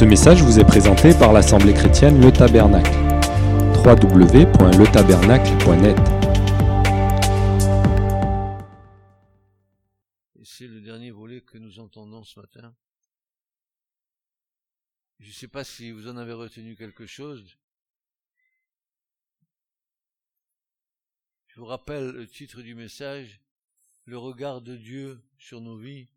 [0.00, 2.90] Ce message vous est présenté par l'Assemblée chrétienne Le Tabernacle.
[3.84, 5.98] www.letabernacle.net
[10.36, 12.74] Et c'est le dernier volet que nous entendons ce matin.
[15.18, 17.58] Je ne sais pas si vous en avez retenu quelque chose.
[21.48, 23.42] Je vous rappelle le titre du message,
[24.06, 26.08] Le regard de Dieu sur nos vies.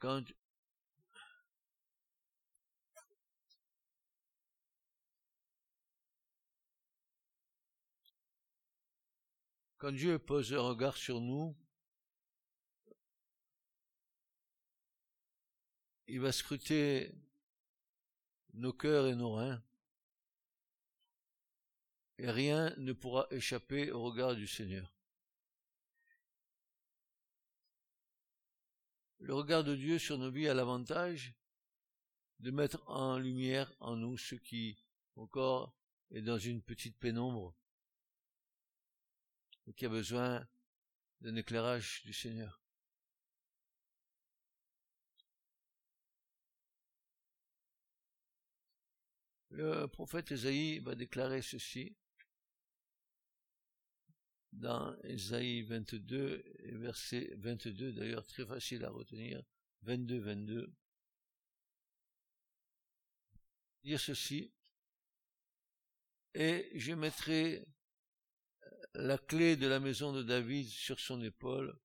[0.00, 0.24] Quand
[9.92, 11.54] Dieu pose un regard sur nous,
[16.06, 17.14] il va scruter
[18.54, 19.62] nos cœurs et nos reins,
[22.16, 24.90] et rien ne pourra échapper au regard du Seigneur.
[29.20, 31.34] Le regard de Dieu sur nos vies a l'avantage
[32.38, 34.82] de mettre en lumière en nous ce qui
[35.14, 35.76] encore
[36.10, 37.54] est dans une petite pénombre
[39.66, 40.48] et qui a besoin
[41.20, 42.62] d'un éclairage du Seigneur.
[49.50, 51.94] Le prophète Esaïe va déclarer ceci
[54.52, 56.44] dans Esaïe 22,
[56.78, 59.42] verset 22, d'ailleurs très facile à retenir,
[59.82, 60.72] 22, 22,
[63.82, 64.52] dire ceci,
[66.34, 67.64] et je mettrai
[68.94, 71.78] la clé de la maison de David sur son épaule,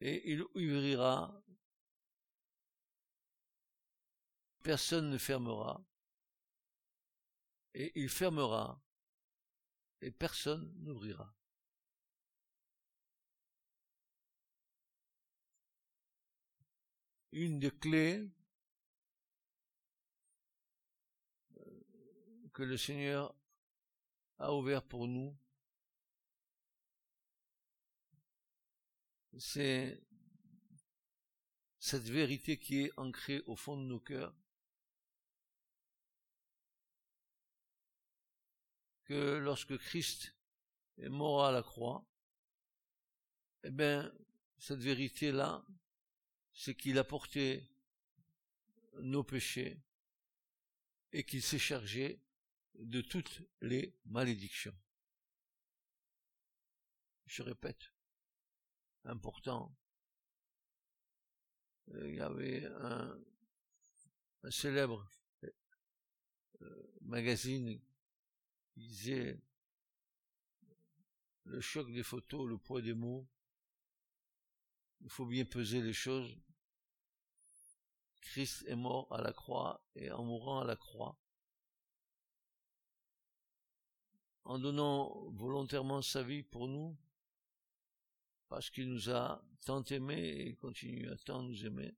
[0.00, 1.42] et il ouvrira,
[4.62, 5.82] personne ne fermera,
[7.72, 8.83] et il fermera,
[10.04, 11.34] et personne n'ouvrira.
[17.32, 18.28] Une des clés
[22.52, 23.34] que le Seigneur
[24.38, 25.34] a ouvert pour nous,
[29.38, 30.00] c'est
[31.78, 34.36] cette vérité qui est ancrée au fond de nos cœurs,
[39.14, 40.34] que lorsque Christ
[40.98, 42.04] est mort à la croix,
[43.62, 44.12] eh bien,
[44.58, 45.64] cette vérité-là,
[46.52, 47.70] c'est qu'il a porté
[49.02, 49.80] nos péchés
[51.12, 52.20] et qu'il s'est chargé
[52.74, 54.76] de toutes les malédictions.
[57.26, 57.92] Je répète,
[59.04, 59.78] important.
[61.90, 63.16] Euh, il y avait un,
[64.50, 65.08] célèbre
[66.62, 67.80] euh, magazine
[68.74, 69.40] qui disait
[71.44, 73.26] le choc des photos, le poids des mots.
[75.00, 76.36] Il faut bien peser les choses.
[78.20, 81.16] Christ est mort à la croix et en mourant à la croix,
[84.44, 86.96] en donnant volontairement sa vie pour nous,
[88.48, 91.94] parce qu'il nous a tant aimés et continue à tant nous aimer,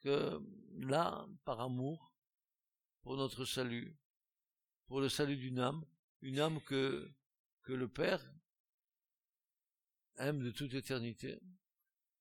[0.00, 0.42] que
[0.76, 2.09] là, par amour,
[3.02, 3.96] pour notre salut,
[4.86, 5.84] pour le salut d'une âme,
[6.22, 7.10] une âme que,
[7.66, 8.20] le Père
[10.16, 11.38] aime de toute éternité,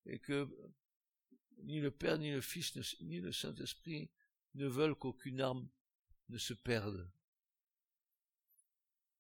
[0.06, 0.48] et que
[1.64, 4.12] ni le Père, ni le Fils, ni le Saint-Esprit
[4.54, 5.68] ne veulent qu'aucune âme
[6.30, 7.12] ne se perde.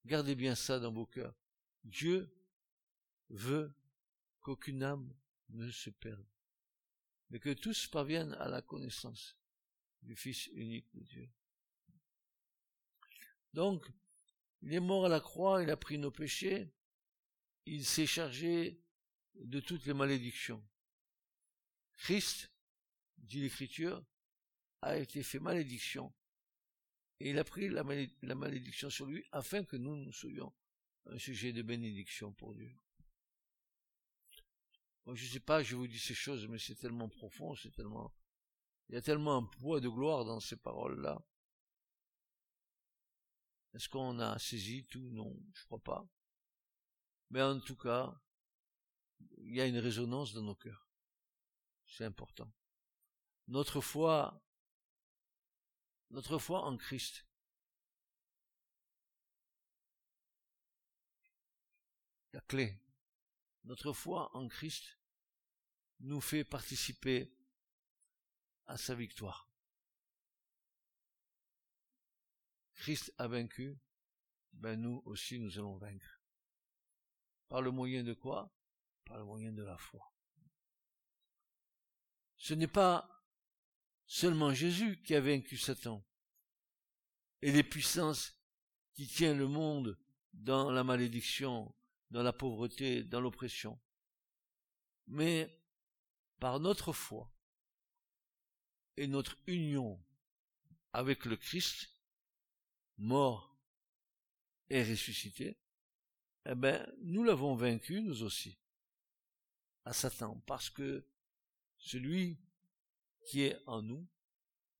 [0.05, 1.35] Gardez bien ça dans vos cœurs.
[1.83, 2.31] Dieu
[3.29, 3.73] veut
[4.41, 5.13] qu'aucune âme
[5.49, 6.27] ne se perde,
[7.29, 9.35] mais que tous parviennent à la connaissance
[10.01, 11.29] du Fils unique de Dieu.
[13.53, 13.85] Donc,
[14.61, 16.71] il est mort à la croix, il a pris nos péchés,
[17.65, 18.81] il s'est chargé
[19.35, 20.63] de toutes les malédictions.
[21.97, 22.51] Christ,
[23.17, 24.03] dit l'Écriture,
[24.81, 26.13] a été fait malédiction
[27.19, 30.53] et il a pris la, malédiction sur lui afin que nous, nous soyons
[31.05, 32.73] un sujet de bénédiction pour Dieu.
[35.13, 38.13] Je sais pas, je vous dis ces choses, mais c'est tellement profond, c'est tellement,
[38.87, 41.19] il y a tellement un poids de gloire dans ces paroles-là.
[43.73, 45.09] Est-ce qu'on a saisi tout?
[45.11, 46.07] Non, je crois pas.
[47.29, 48.19] Mais en tout cas,
[49.37, 50.89] il y a une résonance dans nos cœurs.
[51.85, 52.51] C'est important.
[53.47, 54.41] Notre foi
[56.11, 57.25] notre foi en Christ.
[62.33, 62.79] La clé.
[63.63, 64.97] Notre foi en Christ
[65.99, 67.31] nous fait participer
[68.65, 69.48] à sa victoire.
[72.79, 73.77] Christ a vaincu,
[74.53, 76.21] ben nous aussi nous allons vaincre.
[77.49, 78.55] Par le moyen de quoi?
[79.03, 80.13] Par le moyen de la foi.
[82.37, 83.25] Ce n'est pas
[84.05, 86.07] seulement Jésus qui a vaincu Satan
[87.41, 88.33] et les puissances
[88.93, 89.99] qui tiennent le monde
[90.31, 91.75] dans la malédiction,
[92.11, 93.77] dans la pauvreté, dans l'oppression.
[95.07, 95.61] Mais
[96.39, 97.29] par notre foi
[98.95, 100.01] et notre union
[100.93, 101.98] avec le Christ,
[102.99, 103.57] mort
[104.69, 105.57] et ressuscité,
[106.45, 108.57] eh ben, nous l'avons vaincu, nous aussi,
[109.85, 111.05] à Satan, parce que
[111.77, 112.39] celui
[113.25, 114.07] qui est en nous,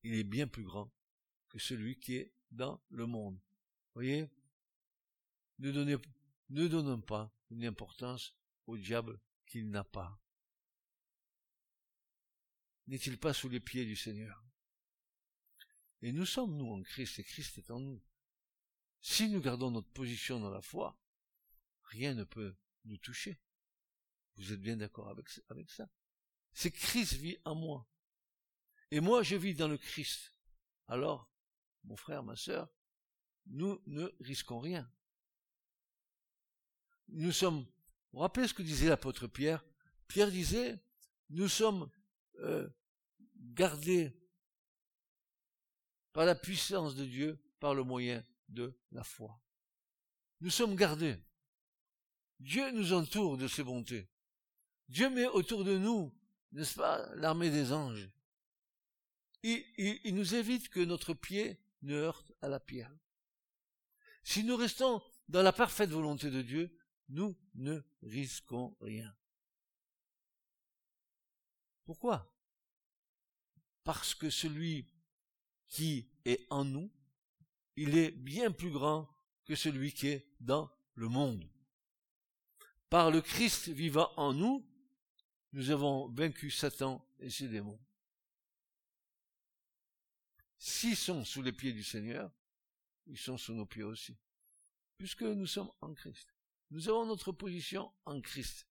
[0.02, 0.92] il est bien plus grand
[1.48, 3.40] que celui qui est dans le monde.
[3.94, 4.28] Voyez?
[5.58, 5.70] Ne,
[6.50, 8.34] ne donnons pas une importance
[8.66, 10.20] au diable qu'il n'a pas.
[12.86, 14.44] N'est-il pas sous les pieds du Seigneur?
[16.02, 18.02] Et nous sommes, nous, en Christ, et Christ est en nous.
[19.02, 20.98] Si nous gardons notre position dans la foi,
[21.84, 22.54] rien ne peut
[22.84, 23.38] nous toucher.
[24.36, 25.88] Vous êtes bien d'accord avec, ça?
[26.52, 27.88] C'est Christ vit en moi.
[28.90, 30.34] Et moi, je vis dans le Christ.
[30.86, 31.30] Alors,
[31.84, 32.68] mon frère, ma sœur,
[33.46, 34.90] nous ne risquons rien.
[37.08, 37.72] Nous sommes, vous,
[38.12, 39.64] vous rappelez ce que disait l'apôtre Pierre?
[40.08, 40.82] Pierre disait,
[41.30, 41.90] nous sommes
[42.40, 42.68] euh,
[43.36, 44.12] gardés
[46.12, 49.40] par la puissance de Dieu, par le moyen de la foi.
[50.40, 51.16] Nous sommes gardés.
[52.38, 54.08] Dieu nous entoure de ses bontés.
[54.88, 56.12] Dieu met autour de nous,
[56.52, 58.10] n'est-ce pas, l'armée des anges.
[59.42, 59.64] Il,
[60.04, 62.94] il, nous évite que notre pied ne heurte à la pierre.
[64.22, 66.76] Si nous restons dans la parfaite volonté de Dieu,
[67.08, 69.14] nous ne risquons rien.
[71.84, 72.34] Pourquoi?
[73.84, 74.86] Parce que celui
[75.68, 76.90] qui est en nous,
[77.76, 79.08] il est bien plus grand
[79.44, 81.48] que celui qui est dans le monde.
[82.88, 84.66] Par le Christ vivant en nous,
[85.52, 87.80] nous avons vaincu Satan et ses démons.
[90.58, 92.30] S'ils sont sous les pieds du Seigneur,
[93.06, 94.16] ils sont sous nos pieds aussi.
[94.98, 96.34] Puisque nous sommes en Christ.
[96.70, 98.66] Nous avons notre position en Christ.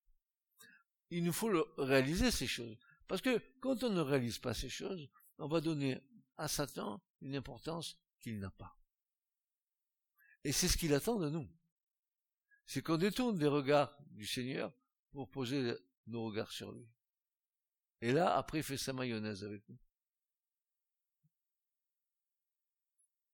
[1.09, 2.77] Il nous faut réaliser ces choses.
[3.07, 5.09] Parce que quand on ne réalise pas ces choses,
[5.39, 5.97] on va donner
[6.37, 8.78] à Satan une importance qu'il n'a pas.
[10.43, 11.47] Et c'est ce qu'il attend de nous.
[12.65, 14.71] C'est qu'on détourne les regards du Seigneur
[15.11, 15.75] pour poser
[16.07, 16.87] nos regards sur lui.
[18.01, 19.77] Et là, après, il fait sa mayonnaise avec nous.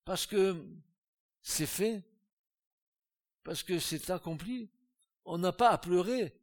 [0.05, 0.63] parce que
[1.41, 2.03] c'est fait,
[3.43, 4.69] parce que c'est accompli.
[5.25, 6.39] On n'a pas à pleurer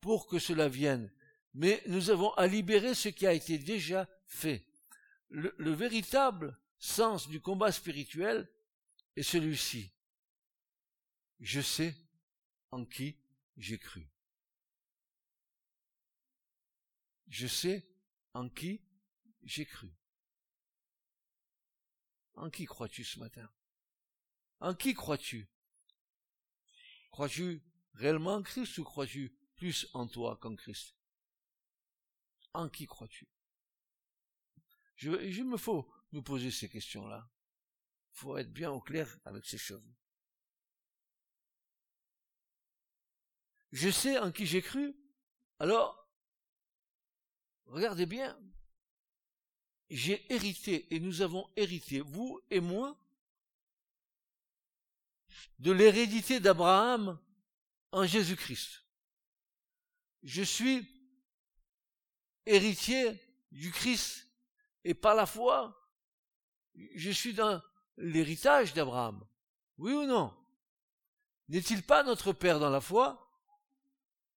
[0.00, 1.10] pour que cela vienne,
[1.54, 4.66] mais nous avons à libérer ce qui a été déjà fait.
[5.30, 8.50] Le, le véritable sens du combat spirituel
[9.16, 9.92] est celui-ci.
[11.40, 11.96] Je sais
[12.70, 13.16] en qui
[13.56, 14.08] j'ai cru.
[17.28, 17.86] Je sais
[18.32, 18.80] en qui
[19.42, 19.92] j'ai cru.
[22.34, 23.48] En qui crois-tu ce matin?
[24.60, 25.48] En qui crois-tu?
[27.10, 27.62] Crois-tu
[27.94, 30.96] réellement en Christ ou crois-tu plus en toi qu'en Christ?
[32.52, 33.28] En qui crois-tu?
[34.96, 37.28] Je, je me faut nous poser ces questions-là.
[38.14, 39.84] Faut être bien au clair avec ces choses.
[43.72, 44.96] Je sais en qui j'ai cru,
[45.58, 46.08] alors
[47.66, 48.40] regardez bien,
[49.90, 52.96] j'ai hérité, et nous avons hérité, vous et moi,
[55.58, 57.20] de l'hérédité d'Abraham
[57.90, 58.84] en Jésus-Christ.
[60.22, 60.88] Je suis
[62.46, 64.28] héritier du Christ,
[64.84, 65.90] et par la foi,
[66.94, 67.60] je suis dans
[67.96, 69.24] l'héritage d'Abraham.
[69.78, 70.34] Oui ou non?
[71.48, 73.20] N'est-il pas notre Père dans la foi?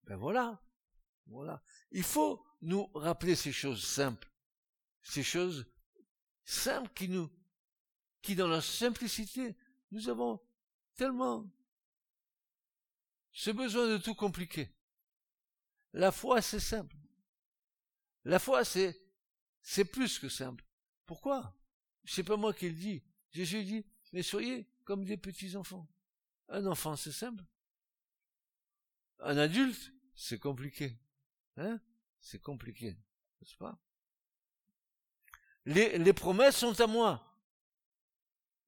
[0.04, 0.62] Ben voilà,
[1.28, 1.62] voilà.
[1.92, 4.28] Il faut nous rappeler ces choses simples
[5.08, 5.66] ces choses
[6.44, 7.32] simples qui nous,
[8.22, 9.56] qui dans la simplicité,
[9.92, 10.42] nous avons
[10.96, 11.50] tellement
[13.32, 14.76] ce besoin de tout compliquer.
[15.94, 16.96] La foi, c'est simple.
[18.26, 19.00] La foi, c'est,
[19.62, 20.66] c'est plus que simple.
[21.06, 21.58] Pourquoi?
[22.04, 23.04] C'est pas moi qui le dis.
[23.38, 25.88] Jésus dit, mais soyez comme des petits enfants.
[26.50, 27.44] Un enfant, c'est simple.
[29.20, 30.98] Un adulte, c'est compliqué.
[31.58, 31.80] Hein?
[32.20, 32.98] C'est compliqué.
[33.40, 33.80] N'est-ce pas?
[35.66, 37.38] les, promesses sont à moi.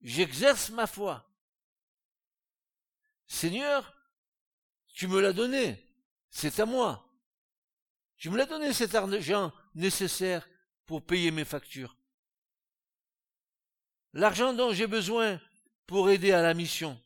[0.01, 1.25] J'exerce ma foi.
[3.25, 3.95] Seigneur,
[4.93, 5.83] tu me l'as donné,
[6.29, 7.09] c'est à moi.
[8.17, 10.47] Tu me l'as donné cet argent nécessaire
[10.85, 11.98] pour payer mes factures.
[14.13, 15.39] L'argent dont j'ai besoin
[15.85, 16.99] pour aider à la mission.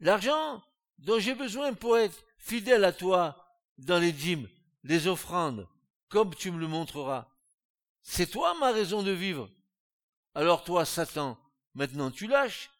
[0.00, 0.62] L'argent
[0.98, 3.44] dont j'ai besoin pour être fidèle à toi
[3.78, 4.48] dans les dîmes,
[4.84, 5.68] les offrandes,
[6.08, 7.28] comme tu me le montreras.
[8.02, 9.50] C'est toi ma raison de vivre.
[10.34, 11.38] Alors toi, Satan,
[11.74, 12.70] maintenant tu lâches,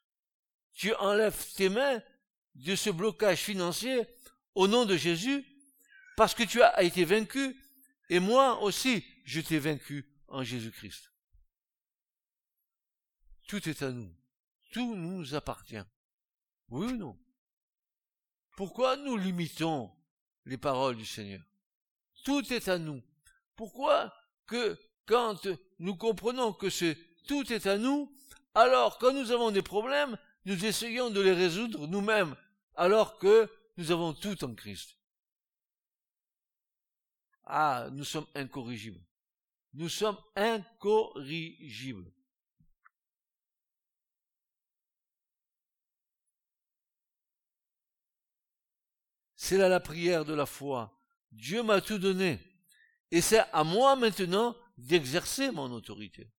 [0.73, 2.03] tu enlèves tes mains
[2.55, 4.07] de ce blocage financier
[4.55, 5.45] au nom de Jésus,
[6.17, 7.57] parce que tu as été vaincu,
[8.09, 11.08] et moi aussi, je t'ai vaincu en Jésus-Christ.
[13.49, 14.15] Tout est à nous.
[14.73, 15.83] Tout nous appartient.
[16.69, 17.19] Oui ou non?
[18.57, 19.91] Pourquoi nous limitons
[20.45, 21.43] les paroles du Seigneur?
[22.25, 23.03] Tout est à nous.
[23.57, 24.15] Pourquoi
[24.47, 28.15] que quand nous comprenons que c'est tout est à nous,
[28.55, 32.37] alors quand nous avons des problèmes, nous essayons de les résoudre nous-mêmes,
[32.75, 34.99] alors que nous avons tout en Christ.
[37.45, 39.01] Ah, nous sommes incorrigibles.
[39.73, 42.13] Nous sommes incorrigibles.
[49.49, 51.03] C'est là la prière de la foi.
[51.33, 52.39] Dieu m'a tout donné.
[53.11, 56.31] Et c'est à moi maintenant d'exercer mon autorité.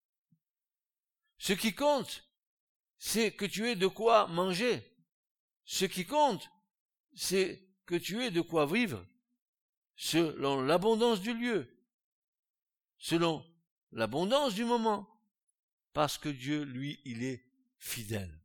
[1.40, 2.24] Ce qui compte,
[3.00, 4.84] c'est que tu aies de quoi manger.
[5.66, 6.52] Ce qui compte,
[7.16, 9.04] c'est que tu aies de quoi vivre,
[9.96, 11.68] selon l'abondance du lieu,
[13.00, 13.44] selon
[13.92, 15.10] l'abondance du moment,
[15.94, 17.44] parce que Dieu, lui, il est
[17.80, 18.40] fidèle.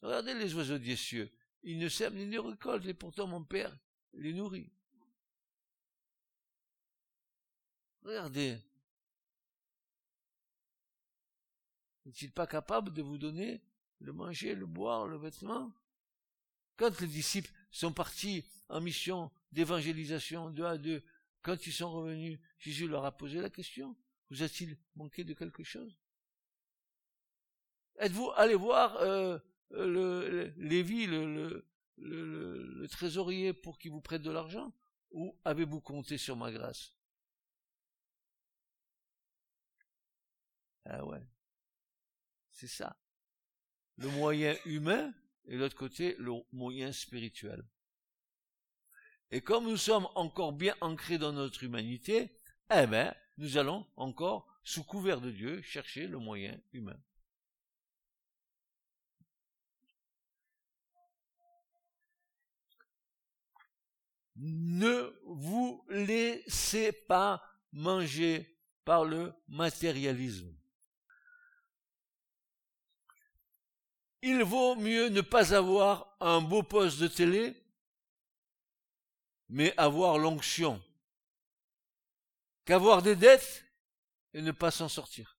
[0.00, 1.37] Regardez les oiseaux des.
[1.68, 3.78] Ils ne sèment ni ne récoltent, et pourtant mon Père
[4.14, 4.72] les nourrit.
[8.00, 8.58] Regardez.
[12.06, 13.60] N'est-il pas capable de vous donner
[13.98, 15.70] le manger, le boire, le vêtement?
[16.78, 21.04] Quand les disciples sont partis en mission d'évangélisation deux à deux,
[21.42, 23.94] quand ils sont revenus, Jésus leur a posé la question,
[24.30, 25.94] vous a-t-il manqué de quelque chose?
[27.96, 29.38] Êtes-vous allé voir euh,
[29.70, 31.66] le, Lévi, le,
[31.98, 34.72] le, trésorier, pour qu'il vous prête de l'argent
[35.10, 36.94] Ou avez-vous compté sur ma grâce?
[40.84, 41.22] Ah ouais.
[42.50, 42.96] C'est ça.
[43.96, 45.12] Le moyen humain
[45.46, 47.64] et l'autre côté, le moyen spirituel.
[49.30, 52.40] Et comme nous sommes encore bien ancrés dans notre humanité,
[52.74, 56.98] eh ben, nous allons encore, sous couvert de Dieu, chercher le moyen humain.
[64.38, 67.42] Ne vous laissez pas
[67.72, 70.54] manger par le matérialisme.
[74.22, 77.56] Il vaut mieux ne pas avoir un beau poste de télé,
[79.48, 80.82] mais avoir l'onction,
[82.64, 83.64] qu'avoir des dettes
[84.34, 85.37] et ne pas s'en sortir.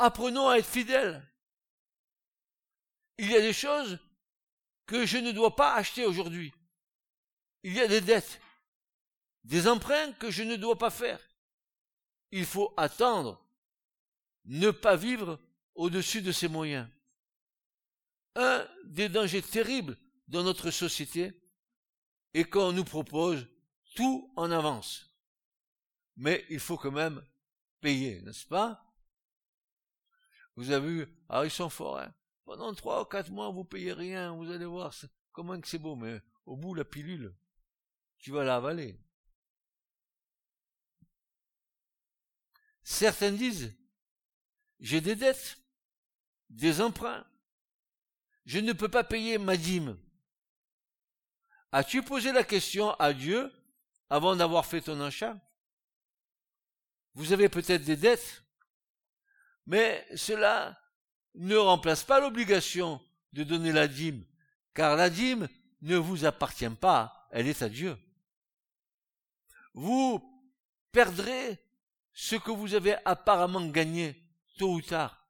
[0.00, 1.22] Apprenons à être fidèles.
[3.18, 3.98] Il y a des choses
[4.86, 6.52] que je ne dois pas acheter aujourd'hui.
[7.62, 8.40] Il y a des dettes
[9.44, 11.20] des emprunts que je ne dois pas faire.
[12.30, 13.44] Il faut attendre,
[14.44, 15.40] ne pas vivre
[15.74, 16.88] au-dessus de ses moyens.
[18.36, 19.96] Un des dangers terribles
[20.28, 21.32] dans notre société
[22.34, 23.46] est qu'on nous propose
[23.96, 25.06] tout en avance.
[26.16, 27.24] Mais il faut quand même
[27.80, 28.89] payer, n'est-ce pas?
[30.60, 32.14] Vous avez vu, ah ils sont forts, hein
[32.44, 34.94] pendant trois ou quatre mois vous payez rien, vous allez voir
[35.32, 37.34] comment c'est beau, mais au bout la pilule,
[38.18, 39.00] tu vas l'avaler.
[42.82, 43.74] Certains disent,
[44.80, 45.56] j'ai des dettes,
[46.50, 47.26] des emprunts,
[48.44, 49.98] je ne peux pas payer ma dîme.
[51.72, 53.50] As-tu posé la question à Dieu
[54.10, 55.40] avant d'avoir fait ton achat?
[57.14, 58.44] Vous avez peut-être des dettes,
[59.70, 60.76] mais cela
[61.36, 63.00] ne remplace pas l'obligation
[63.32, 64.24] de donner la dîme,
[64.74, 65.48] car la dîme
[65.82, 67.96] ne vous appartient pas, elle est à Dieu.
[69.72, 70.20] Vous
[70.90, 71.56] perdrez
[72.12, 74.20] ce que vous avez apparemment gagné
[74.58, 75.24] tôt ou tard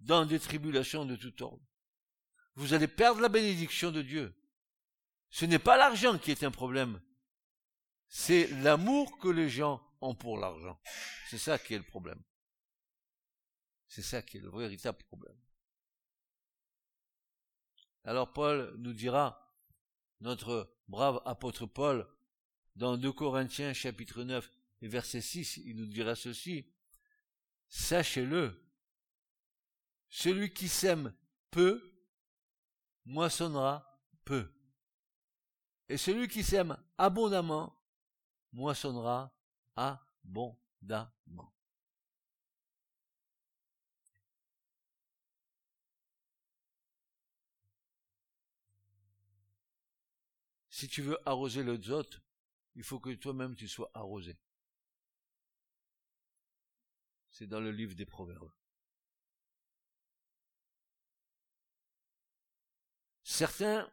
[0.00, 1.62] dans des tribulations de tout ordre.
[2.56, 4.34] Vous allez perdre la bénédiction de Dieu.
[5.28, 7.00] Ce n'est pas l'argent qui est un problème,
[8.08, 10.76] c'est l'amour que les gens ont pour l'argent.
[11.28, 12.20] C'est ça qui est le problème.
[13.90, 15.36] C'est ça qui est le véritable problème.
[18.04, 19.52] Alors Paul nous dira,
[20.20, 22.08] notre brave apôtre Paul,
[22.76, 24.48] dans 2 Corinthiens chapitre 9,
[24.82, 26.72] et verset 6, il nous dira ceci.
[27.68, 28.64] Sachez-le,
[30.08, 31.12] celui qui sème
[31.50, 31.92] peu,
[33.04, 34.48] moissonnera peu.
[35.88, 37.76] Et celui qui sème abondamment,
[38.52, 39.36] moissonnera
[39.74, 41.52] abondamment.
[50.80, 52.08] Si tu veux arroser le zot,
[52.74, 54.38] il faut que toi-même tu sois arrosé.
[57.28, 58.50] C'est dans le livre des Proverbes.
[63.22, 63.92] Certains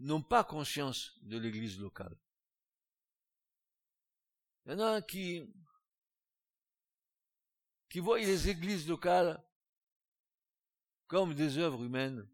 [0.00, 2.18] n'ont pas conscience de l'église locale.
[4.64, 5.52] Il y en a qui,
[7.90, 9.46] qui voient les églises locales
[11.08, 12.26] comme des œuvres humaines.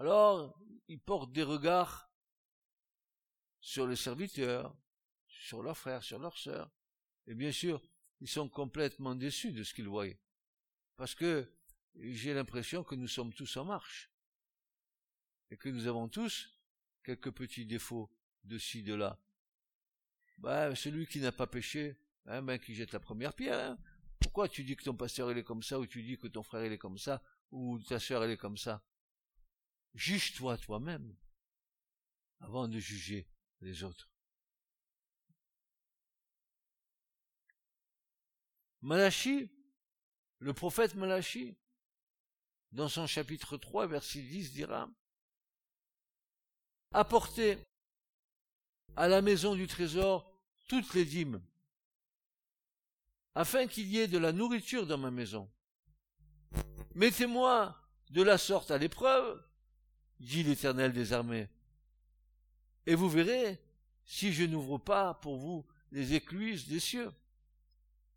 [0.00, 2.10] Alors, ils portent des regards
[3.60, 4.74] sur les serviteurs,
[5.26, 6.70] sur leurs frères, sur leurs sœurs.
[7.26, 7.82] Et bien sûr,
[8.20, 10.06] ils sont complètement déçus de ce qu'ils voient.
[10.96, 11.52] Parce que
[11.96, 14.10] j'ai l'impression que nous sommes tous en marche.
[15.50, 16.48] Et que nous avons tous
[17.04, 18.10] quelques petits défauts
[18.44, 19.22] de ci, de là.
[20.38, 23.72] Ben, celui qui n'a pas péché, hein, ben, qui jette la première pierre.
[23.72, 23.78] Hein.
[24.18, 26.42] Pourquoi tu dis que ton pasteur il est comme ça, ou tu dis que ton
[26.42, 28.82] frère il est comme ça, ou ta sœur elle est comme ça?
[29.94, 31.16] Juge-toi toi-même
[32.40, 33.28] avant de juger
[33.60, 34.10] les autres.
[38.82, 39.50] Malachi,
[40.38, 41.56] le prophète Malachi,
[42.72, 44.88] dans son chapitre 3, verset 10, dira
[46.92, 47.58] Apportez
[48.96, 50.32] à la maison du trésor
[50.66, 51.44] toutes les dîmes,
[53.34, 55.50] afin qu'il y ait de la nourriture dans ma maison.
[56.94, 57.76] Mettez-moi
[58.10, 59.44] de la sorte à l'épreuve,
[60.20, 61.48] dit l'Éternel des armées,
[62.86, 63.58] et vous verrez
[64.04, 67.12] si je n'ouvre pas pour vous les écluses des cieux,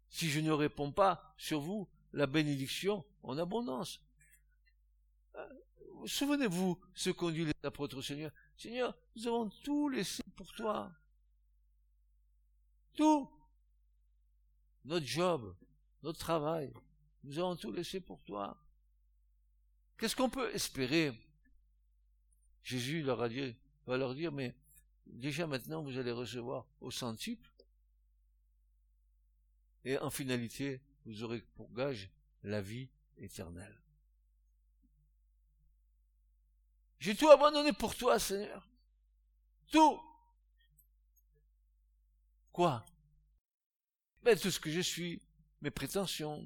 [0.10, 4.00] si je ne réponds pas sur vous la bénédiction en abondance.
[6.06, 8.32] Souvenez-vous ce qu'ont dit les apôtres au Seigneur.
[8.58, 10.92] Seigneur, nous avons tout laissé pour toi.
[12.94, 13.30] Tout.
[14.86, 15.56] Notre job,
[16.04, 16.74] notre travail,
[17.24, 18.58] nous avons tout laissé pour toi.
[19.98, 21.14] Qu'est-ce qu'on peut espérer
[22.64, 24.56] Jésus leur a dit, va leur dire, mais
[25.06, 27.50] déjà maintenant vous allez recevoir au centuple,
[29.86, 32.10] et en finalité, vous aurez pour gage
[32.44, 33.82] la vie éternelle.
[37.00, 38.66] J'ai tout abandonné pour toi, Seigneur.
[39.70, 40.00] Tout.
[42.54, 42.86] Quoi?
[44.22, 45.22] Ben tout ce que je suis,
[45.62, 46.46] mes prétentions,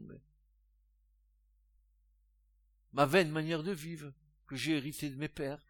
[2.93, 4.11] ma vaine manière de vivre
[4.47, 5.63] que j'ai hérité de mes pères.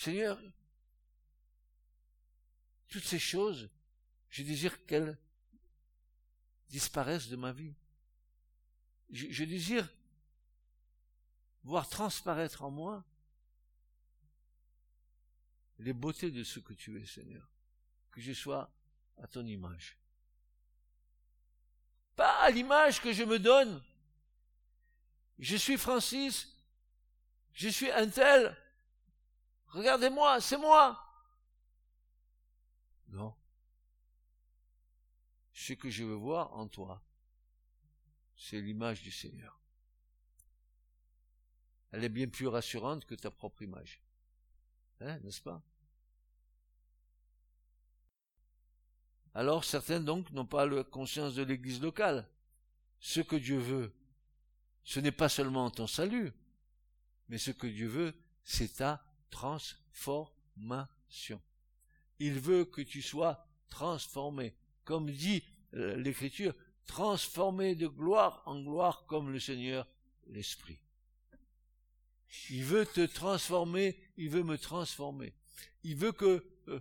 [0.00, 0.40] Seigneur,
[2.88, 3.68] toutes ces choses,
[4.30, 5.18] je désire qu'elles
[6.70, 7.74] disparaissent de ma vie.
[9.10, 9.86] je désire
[11.64, 13.04] voir transparaître en moi
[15.80, 17.46] les beautés de ce que tu es, Seigneur.
[18.10, 18.72] Que je sois
[19.18, 19.98] à ton image.
[22.16, 23.82] Pas à l'image que je me donne.
[25.38, 26.48] Je suis Francis.
[27.52, 28.56] Je suis un tel.
[29.70, 31.00] Regardez-moi, c'est moi.
[33.08, 33.34] Non.
[35.52, 37.02] Ce que je veux voir en toi,
[38.36, 39.60] c'est l'image du Seigneur.
[41.92, 44.00] Elle est bien plus rassurante que ta propre image.
[45.00, 45.62] Hein, n'est-ce pas?
[49.34, 52.28] Alors certains donc n'ont pas la conscience de l'Église locale.
[52.98, 53.94] Ce que Dieu veut,
[54.82, 56.32] ce n'est pas seulement ton salut,
[57.28, 61.40] mais ce que Dieu veut, c'est ta transformation.
[62.18, 66.54] Il veut que tu sois transformé, comme dit euh, l'Écriture,
[66.86, 69.86] transformé de gloire en gloire comme le Seigneur
[70.26, 70.80] l'Esprit.
[72.50, 75.34] Il veut te transformer, il veut me transformer.
[75.82, 76.80] Il veut que, euh,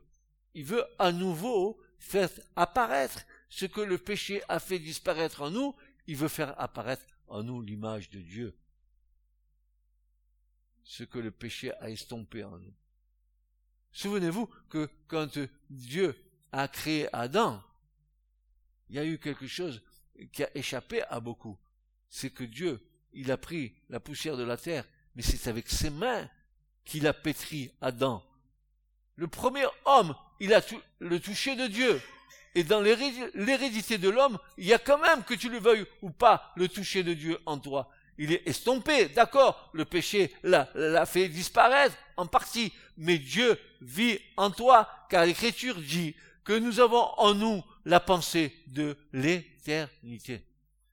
[0.54, 5.76] il veut à nouveau faire apparaître ce que le péché a fait disparaître en nous,
[6.08, 8.58] il veut faire apparaître en nous l'image de Dieu.
[10.90, 12.74] Ce que le péché a estompé en nous.
[13.92, 15.38] Souvenez-vous que quand
[15.70, 16.16] Dieu
[16.52, 17.64] a créé Adam,
[18.90, 19.84] il y a eu quelque chose
[20.34, 21.60] qui a échappé à beaucoup.
[22.10, 25.92] C'est que Dieu, il a pris la poussière de la terre, mais c'est avec ses
[25.92, 26.28] mains
[26.86, 28.24] qu'il a pétri Adam.
[29.16, 30.62] Le premier homme il a
[30.98, 32.02] le toucher de Dieu.
[32.56, 36.10] Et dans l'hérédité de l'homme, il y a quand même, que tu le veuilles ou
[36.10, 37.92] pas, le toucher de Dieu en toi.
[38.22, 44.52] Il est estompé, d'accord, le péché l'a fait disparaître en partie, mais Dieu vit en
[44.52, 50.44] toi, car l'Écriture dit que nous avons en nous la pensée de l'éternité.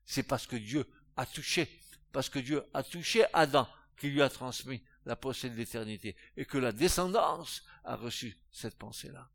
[0.04, 0.86] C'est parce que Dieu
[1.16, 1.68] a touché,
[2.12, 6.44] parce que Dieu a touché Adam, qui lui a transmis la pensée de l'éternité et
[6.44, 9.28] que la descendance a reçu cette pensée-là.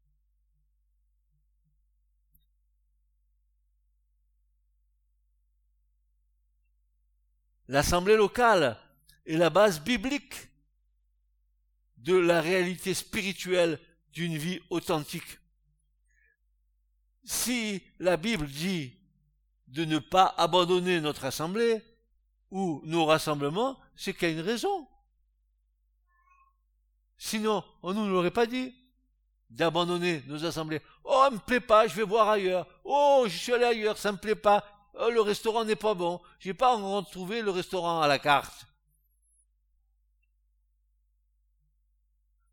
[7.72, 8.78] L'assemblée locale
[9.26, 10.50] est la base biblique
[11.96, 13.80] de la réalité spirituelle
[14.12, 15.40] d'une vie authentique.
[17.24, 18.94] Si la Bible dit
[19.68, 21.82] de ne pas abandonner notre assemblée
[22.50, 24.86] ou nos rassemblements, c'est qu'il y a une raison.
[27.18, 28.76] Sinon, on ne nous l'aurait pas dit
[29.50, 30.82] d'abandonner nos assemblées.
[31.06, 32.68] Oh, ça me plaît pas, je vais voir ailleurs.
[32.84, 34.81] Oh, je suis allé ailleurs, ça me plaît pas.
[35.04, 36.22] Oh, le restaurant n'est pas bon.
[36.40, 38.68] J'ai pas encore trouvé le restaurant à la carte.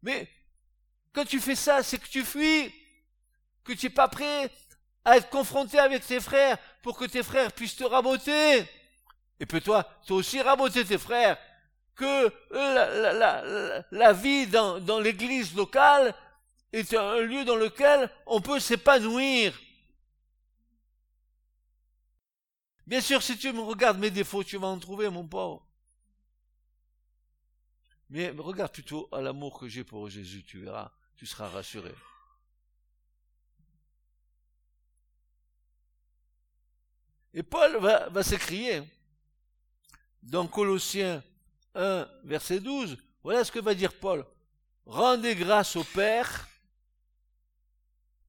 [0.02, 0.26] Mais
[1.12, 2.72] quand tu fais ça, c'est que tu fuis,
[3.64, 4.50] que tu n'es pas prêt
[5.04, 8.66] à être confronté avec tes frères pour que tes frères puissent te raboter.
[9.40, 11.37] Et puis toi, toi aussi raboter tes frères.
[11.96, 12.32] Que
[13.90, 16.14] la, vie dans l'église locale
[16.72, 19.52] est un lieu dans lequel on peut s'épanouir.
[22.88, 25.62] Bien sûr, si tu me regardes mes défauts, tu vas en trouver, mon pauvre.
[28.09, 31.94] Mais regarde plutôt à l'amour que j'ai pour Jésus, tu verras, tu seras rassuré.
[37.35, 38.83] Et Paul va, s'écrier
[40.22, 41.22] dans Colossiens
[41.74, 44.24] 1, verset 12, voilà ce que va dire Paul.
[44.87, 46.48] Rendez grâce au Père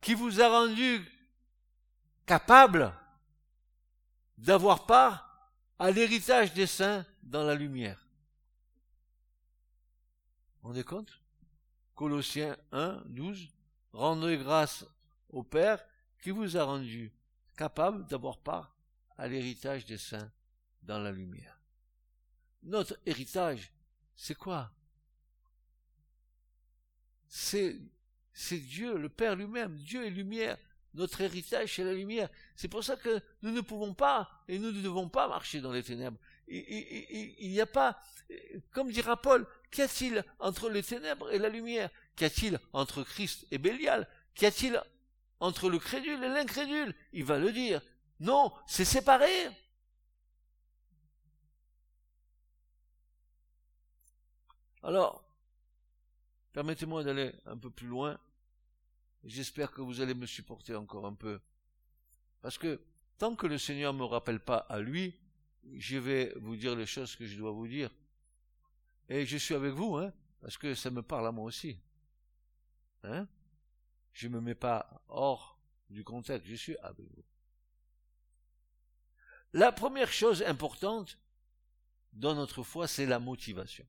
[0.02, 1.10] qui vous a rendu
[2.26, 2.93] capable
[4.39, 8.08] d'avoir part à l'héritage des saints dans la lumière.
[10.63, 11.21] On est compte?
[11.95, 13.49] Colossiens 1, 12.
[13.93, 14.86] Rendez grâce
[15.30, 15.84] au Père
[16.21, 17.12] qui vous a rendu
[17.58, 18.75] capable d'avoir part
[19.17, 20.32] à l'héritage des saints
[20.84, 21.60] dans la lumière.
[22.63, 23.71] Notre héritage,
[24.15, 24.71] c'est quoi?
[27.28, 27.80] C'est
[28.32, 29.78] c'est Dieu, le Père lui-même.
[29.78, 30.58] Dieu est lumière.
[30.95, 32.30] Notre héritage, c'est la lumière.
[32.56, 35.71] C'est pour ça que nous ne pouvons pas et nous ne devons pas marcher dans
[35.71, 36.17] les ténèbres.
[36.47, 38.02] Il n'y a pas,
[38.71, 41.89] comme dira Paul, qu'y a-t-il entre les ténèbres et la lumière?
[42.15, 44.08] Qu'y a-t-il entre Christ et Bélial?
[44.34, 44.82] Qu'y a-t-il
[45.39, 46.95] entre le crédule et l'incrédule?
[47.13, 47.82] Il va le dire.
[48.19, 49.30] Non, c'est séparé.
[54.82, 55.23] Alors,
[56.54, 58.19] permettez-moi d'aller un peu plus loin
[59.23, 61.39] J'espère que vous allez me supporter encore un peu.
[62.41, 62.82] Parce que
[63.17, 65.15] tant que le Seigneur ne me rappelle pas à lui,
[65.75, 67.91] je vais vous dire les choses que je dois vous dire.
[69.10, 71.77] Et je suis avec vous, hein, parce que ça me parle à moi aussi.
[73.03, 73.27] Hein?
[74.13, 77.23] Je ne me mets pas hors du contexte, je suis avec vous.
[79.53, 81.17] La première chose importante
[82.13, 83.86] dans notre foi, c'est la motivation.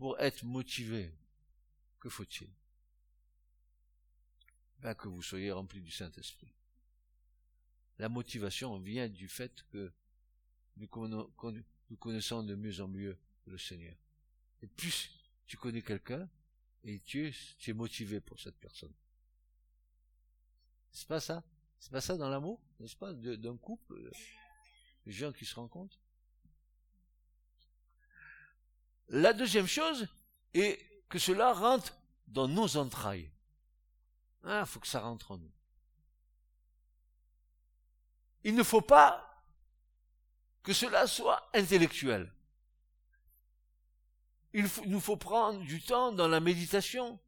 [0.00, 1.12] Pour être motivé,
[1.98, 2.48] que faut-il?
[4.78, 6.50] Ben, Que vous soyez rempli du Saint-Esprit.
[7.98, 9.92] La motivation vient du fait que
[10.78, 10.86] nous,
[11.98, 13.94] connaissons de mieux en mieux le Seigneur.
[14.62, 15.10] Et plus
[15.46, 16.26] tu connais quelqu'un,
[16.82, 17.30] et tu,
[17.66, 18.94] es motivé pour cette personne.
[20.92, 21.44] C'est pas ça?
[21.78, 24.10] C'est pas ça dans l'amour, n'est-ce pas, d'un couple, euh,
[25.04, 26.00] de gens qui se rencontrent?
[29.10, 30.06] La deuxième chose
[30.54, 31.96] est que cela rentre
[32.28, 33.30] dans nos entrailles.
[34.44, 35.52] Il ah, faut que ça rentre en nous.
[38.44, 39.44] Il ne faut pas
[40.62, 42.32] que cela soit intellectuel.
[44.52, 47.18] Il nous faut prendre du temps dans la méditation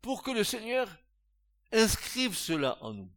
[0.00, 0.88] pour que le Seigneur
[1.72, 3.10] inscrive cela en nous.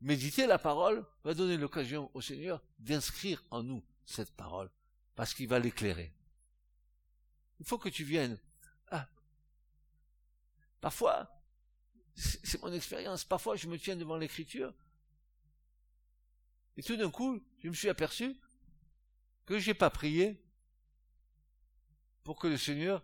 [0.00, 4.70] Méditer la parole va donner l'occasion au Seigneur d'inscrire en nous cette parole
[5.14, 6.12] parce qu'il va l'éclairer.
[7.60, 8.38] Il faut que tu viennes.
[8.90, 9.08] Ah.
[10.80, 11.30] Parfois,
[12.14, 14.74] c'est mon expérience, parfois je me tiens devant l'écriture,
[16.76, 18.34] et tout d'un coup, je me suis aperçu
[19.44, 20.42] que je n'ai pas prié
[22.24, 23.02] pour que le Seigneur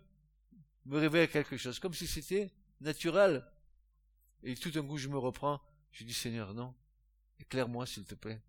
[0.85, 3.45] me révèle quelque chose, comme si c'était naturel.
[4.43, 6.73] Et tout d'un coup, je me reprends, je dis Seigneur, non,
[7.39, 8.41] éclaire-moi s'il te plaît.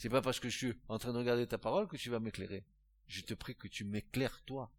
[0.00, 2.20] C'est pas parce que je suis en train de regarder ta parole que tu vas
[2.20, 2.64] m'éclairer.
[3.06, 4.72] Je te prie que tu m'éclaires toi.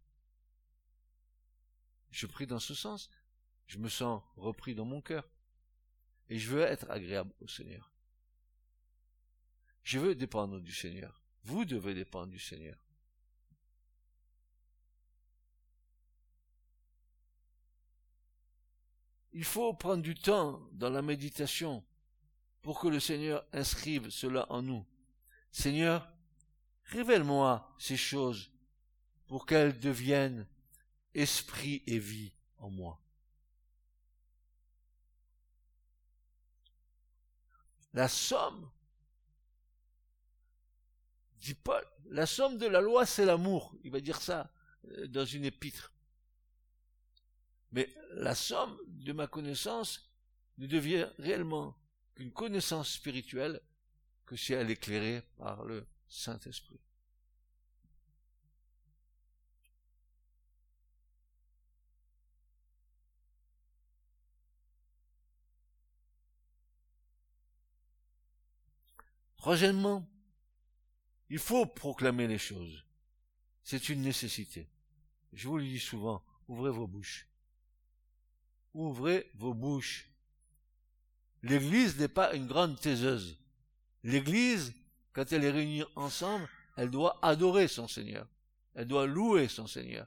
[2.10, 3.08] Je prie dans ce sens.
[3.68, 5.30] Je me sens repris dans mon cœur.
[6.28, 7.92] Et je veux être agréable au Seigneur.
[9.84, 11.22] Je veux dépendre du Seigneur.
[11.44, 12.84] Vous devez dépendre du Seigneur.
[19.32, 21.84] Il faut prendre du temps dans la méditation
[22.60, 24.84] pour que le Seigneur inscrive cela en nous.
[25.52, 26.10] Seigneur,
[26.84, 28.50] révèle-moi ces choses
[29.26, 30.48] pour qu'elles deviennent
[31.14, 32.98] esprit et vie en moi.
[37.92, 38.70] La somme,
[41.36, 43.76] dit Paul, la somme de la loi, c'est l'amour.
[43.84, 44.50] Il va dire ça
[44.86, 45.92] euh, dans une épître.
[47.72, 50.10] Mais la somme de ma connaissance
[50.56, 51.76] ne devient réellement
[52.14, 53.60] qu'une connaissance spirituelle
[54.32, 56.80] que si elle est éclairée par le Saint-Esprit.
[69.36, 70.10] Troisièmement,
[71.28, 72.86] il faut proclamer les choses.
[73.62, 74.66] C'est une nécessité.
[75.34, 77.28] Je vous le dis souvent, ouvrez vos bouches.
[78.72, 80.10] Ouvrez vos bouches.
[81.42, 83.41] L'église n'est pas une grande taiseuse.
[84.04, 84.74] L'église,
[85.12, 88.26] quand elle est réunie ensemble, elle doit adorer son Seigneur.
[88.74, 90.06] Elle doit louer son Seigneur.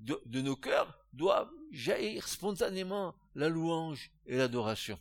[0.00, 4.98] De, nos cœurs doit jaillir spontanément la louange et l'adoration.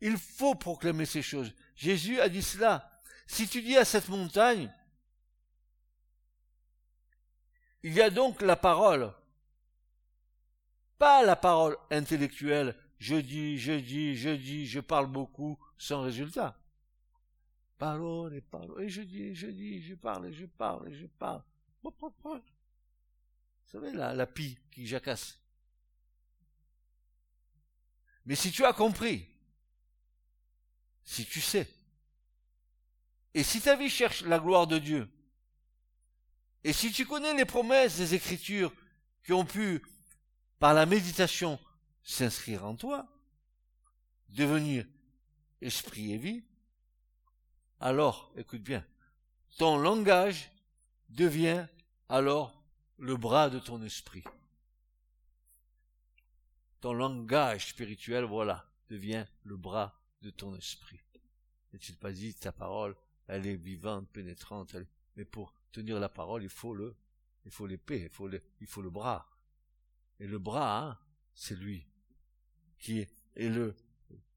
[0.00, 1.52] Il faut proclamer ces choses.
[1.74, 2.90] Jésus a dit cela.
[3.26, 4.72] Si tu dis à cette montagne,
[7.82, 9.12] il y a donc la parole,
[10.98, 16.58] pas la parole intellectuelle, je dis, je dis, je dis, je parle beaucoup sans résultat.
[17.78, 21.06] Parole et parole, et je dis, je dis, je parle, et je parle, et je
[21.06, 21.42] parle.
[21.82, 22.42] Vous
[23.66, 25.38] savez, la, la pie qui jacasse.
[28.26, 29.28] Mais si tu as compris
[31.08, 31.66] si tu sais.
[33.32, 35.08] Et si ta vie cherche la gloire de Dieu,
[36.64, 38.72] et si tu connais les promesses des Écritures
[39.24, 39.82] qui ont pu,
[40.58, 41.58] par la méditation,
[42.02, 43.06] s'inscrire en toi,
[44.30, 44.86] devenir
[45.60, 46.42] esprit et vie,
[47.80, 48.84] alors, écoute bien,
[49.56, 50.50] ton langage
[51.08, 51.66] devient
[52.08, 52.60] alors
[52.98, 54.24] le bras de ton esprit.
[56.80, 61.00] Ton langage spirituel, voilà, devient le bras de ton esprit.
[61.72, 62.96] N'est-il pas dit, ta parole,
[63.28, 64.74] elle est vivante, pénétrante,
[65.16, 66.96] mais pour tenir la parole, il faut le,
[67.44, 69.30] il faut l'épée, il faut le, il faut le bras.
[70.18, 70.98] Et le bras, hein,
[71.38, 71.86] c'est lui
[72.80, 73.76] qui est, le,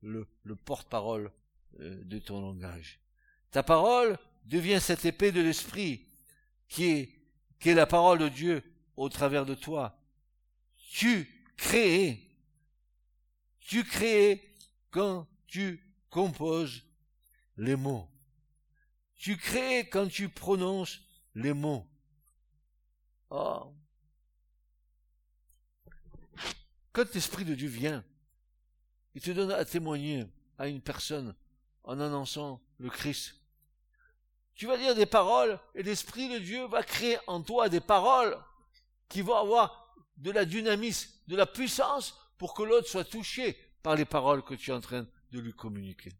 [0.03, 1.31] le, le porte-parole
[1.79, 2.99] euh, de ton langage.
[3.49, 6.05] Ta parole devient cette épée de l'esprit
[6.67, 7.09] qui est,
[7.59, 8.63] qui est la parole de Dieu
[8.97, 9.99] au travers de toi.
[10.91, 12.21] Tu crées,
[13.59, 14.55] tu crées
[14.91, 16.83] quand tu composes
[17.57, 18.07] les mots.
[19.15, 21.01] Tu crées quand tu prononces
[21.33, 21.87] les mots.
[23.31, 23.73] Oh.
[26.93, 28.03] Quand l'Esprit de Dieu vient,
[29.15, 30.25] il te donne à témoigner
[30.57, 31.35] à une personne
[31.83, 33.35] en annonçant le Christ.
[34.55, 38.37] Tu vas dire des paroles et l'Esprit de Dieu va créer en toi des paroles
[39.09, 43.95] qui vont avoir de la dynamisme, de la puissance pour que l'autre soit touché par
[43.95, 46.11] les paroles que tu es en train de lui communiquer.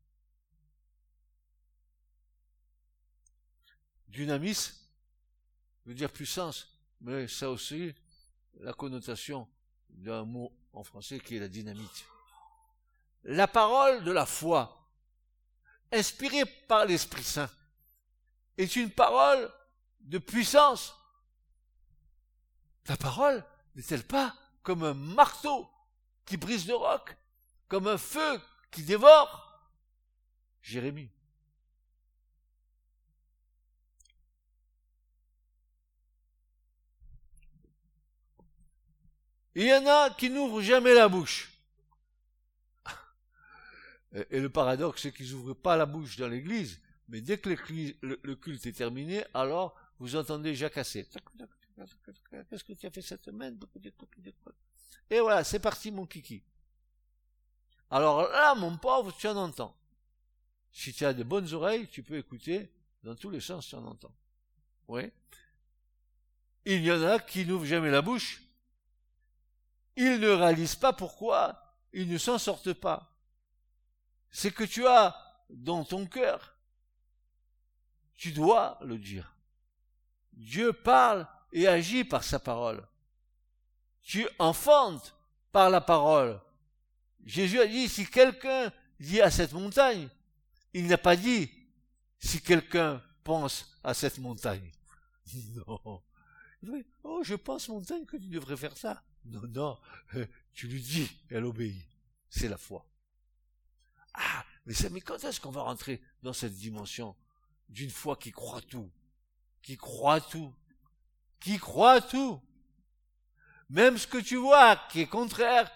[4.08, 4.76] Dynamisme
[5.86, 6.68] veut dire puissance,
[7.00, 7.94] mais ça aussi,
[8.60, 9.48] la connotation
[9.90, 12.06] d'un mot en français qui est la dynamite.
[13.24, 14.90] La parole de la foi,
[15.92, 17.50] inspirée par l'Esprit Saint,
[18.58, 19.52] est une parole
[20.02, 20.96] de puissance.
[22.88, 23.44] La parole
[23.76, 25.70] n'est-elle pas comme un marteau
[26.26, 27.16] qui brise le roc,
[27.68, 29.70] comme un feu qui dévore?
[30.62, 31.10] Jérémie.
[39.56, 41.52] Il y en a qui n'ouvrent jamais la bouche.
[44.30, 48.36] Et le paradoxe, c'est qu'ils n'ouvrent pas la bouche dans l'église, mais dès que le,
[48.36, 51.08] culte est terminé, alors vous entendez jacasser.
[52.50, 53.58] Qu'est-ce que tu as fait cette semaine?
[55.10, 56.44] Et voilà, c'est parti mon kiki.
[57.90, 59.78] Alors là, mon pauvre, tu en entends.
[60.72, 62.72] Si tu as de bonnes oreilles, tu peux écouter
[63.04, 64.16] dans tous les sens, tu en entends.
[64.88, 65.04] Oui.
[66.66, 68.42] Il y en a qui n'ouvrent jamais la bouche.
[69.96, 71.62] Ils ne réalisent pas pourquoi
[71.94, 73.14] ils ne s'en sortent pas.
[74.30, 75.16] C'est que tu as
[75.50, 76.56] dans ton cœur.
[78.16, 79.36] Tu dois le dire.
[80.34, 82.88] Dieu parle et agit par sa parole.
[84.02, 85.16] Tu enfantes
[85.52, 86.40] par la parole.
[87.26, 90.08] Jésus a dit, si quelqu'un dit à cette montagne,
[90.74, 91.52] il n'a pas dit,
[92.20, 94.72] si quelqu'un pense à cette montagne.
[95.56, 96.02] Non.
[97.04, 99.02] Oh, je pense, montagne, que tu devrais faire ça.
[99.26, 99.80] Non, non,
[100.54, 101.86] tu lui dis, elle obéit.
[102.30, 102.86] C'est la foi.
[104.14, 107.16] Ah, mais, quand est-ce qu'on va rentrer dans cette dimension
[107.70, 108.92] d'une foi qui croit tout,
[109.62, 110.54] qui croit tout,
[111.40, 112.42] qui croit tout,
[113.70, 115.72] même ce que tu vois qui est contraire,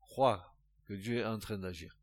[0.00, 1.96] crois que Dieu est en train d'agir.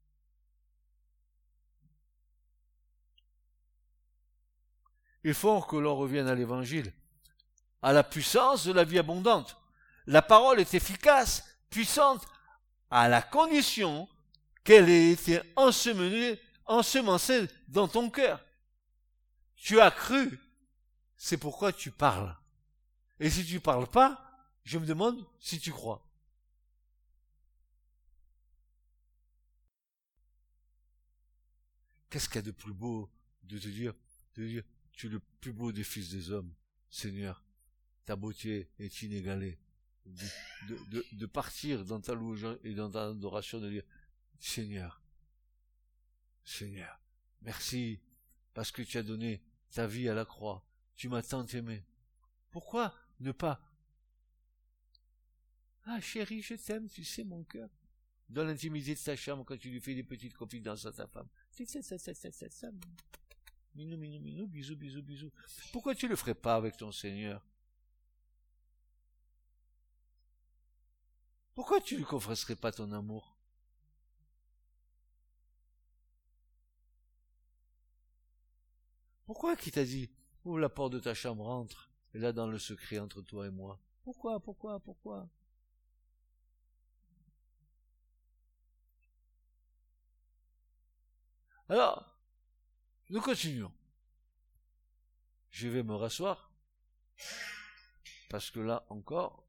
[5.23, 6.93] Il faut que l'on revienne à l'évangile,
[7.81, 9.62] à la puissance de la vie abondante.
[10.05, 12.25] La parole est efficace, puissante,
[12.89, 14.07] à la condition
[14.63, 18.43] qu'elle ait été ensemencée, ensemencée dans ton cœur.
[19.55, 20.39] Tu as cru,
[21.17, 22.37] c'est pourquoi tu parles.
[23.19, 24.19] Et si tu parles pas,
[24.63, 26.05] je me demande si tu crois.
[32.09, 33.09] Qu'est-ce qu'il y a de plus beau
[33.43, 33.93] de te dire,
[34.35, 36.53] de dire, tu es le plus beau des fils des hommes,
[36.89, 37.43] Seigneur.
[38.05, 39.57] Ta beauté est inégalée.
[40.05, 43.83] De, partir dans ta louange et dans ta adoration, de dire,
[44.39, 45.01] Seigneur,
[46.43, 46.99] Seigneur,
[47.41, 48.01] merci,
[48.53, 50.65] parce que tu as donné ta vie à la croix.
[50.95, 51.85] Tu m'as tant aimé.
[52.51, 53.61] Pourquoi ne pas
[55.85, 57.69] Ah chérie, je t'aime, tu sais mon cœur.
[58.29, 61.27] Dans l'intimité de ta chambre, quand tu lui fais des petites confidences à ta femme.
[63.75, 65.31] Minou, minou, minou, bisous, bisous, bisous.
[65.71, 67.43] Pourquoi tu le ferais pas avec ton Seigneur
[71.55, 73.37] Pourquoi tu lui confesserais pas ton amour?
[79.25, 80.11] Pourquoi qui t'a dit
[80.45, 83.49] Ouvre la porte de ta chambre, entre, et là dans le secret entre toi et
[83.49, 83.79] moi.
[84.03, 85.29] Pourquoi, pourquoi, pourquoi?
[91.69, 92.19] Alors,
[93.09, 93.71] nous continuons.
[95.49, 96.51] Je vais me rasseoir,
[98.29, 99.42] parce que là encore,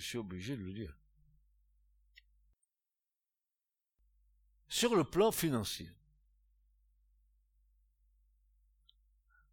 [0.00, 0.96] je suis obligé de le dire.
[4.66, 5.90] Sur le plan financier,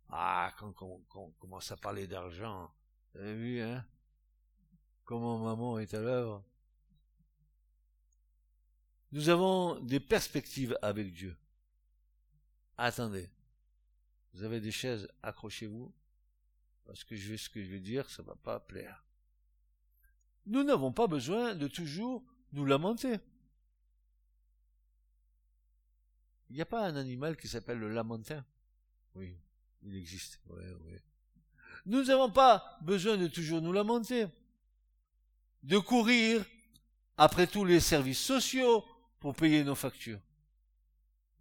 [0.10, 2.73] ah, quand, on commence à parler d'argent,
[3.13, 3.86] vous avez vu, hein,
[5.03, 6.45] comment maman est à l'œuvre,
[9.12, 11.36] nous avons des perspectives avec Dieu.
[12.77, 13.29] Attendez.
[14.33, 15.93] Vous avez des chaises, accrochez-vous.
[16.86, 19.06] Parce que je ce que je vais dire, ça va pas plaire.
[20.47, 23.19] Nous n'avons pas besoin de toujours nous lamenter.
[26.49, 28.45] Il n'y a pas un animal qui s'appelle le lamentin.
[29.15, 29.36] Oui,
[29.83, 30.39] il existe.
[31.86, 34.27] Nous n'avons pas besoin de toujours nous lamenter.
[35.63, 36.45] De courir
[37.17, 38.86] après tous les services sociaux,
[39.19, 40.19] pour payer nos factures.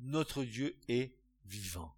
[0.01, 1.15] Notre Dieu est
[1.45, 1.96] vivant.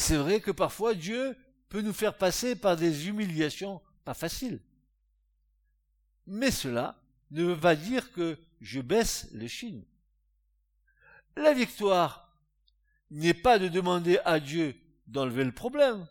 [0.00, 1.36] C'est vrai que parfois Dieu
[1.68, 4.58] peut nous faire passer par des humiliations pas faciles.
[6.26, 6.98] Mais cela
[7.30, 9.84] ne veut pas dire que je baisse les chines.
[11.36, 12.34] La victoire
[13.10, 14.74] n'est pas de demander à Dieu
[15.06, 16.08] d'enlever le problème,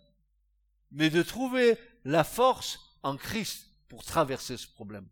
[0.91, 1.75] mais de trouver
[2.05, 5.09] la force en Christ pour traverser ce problème.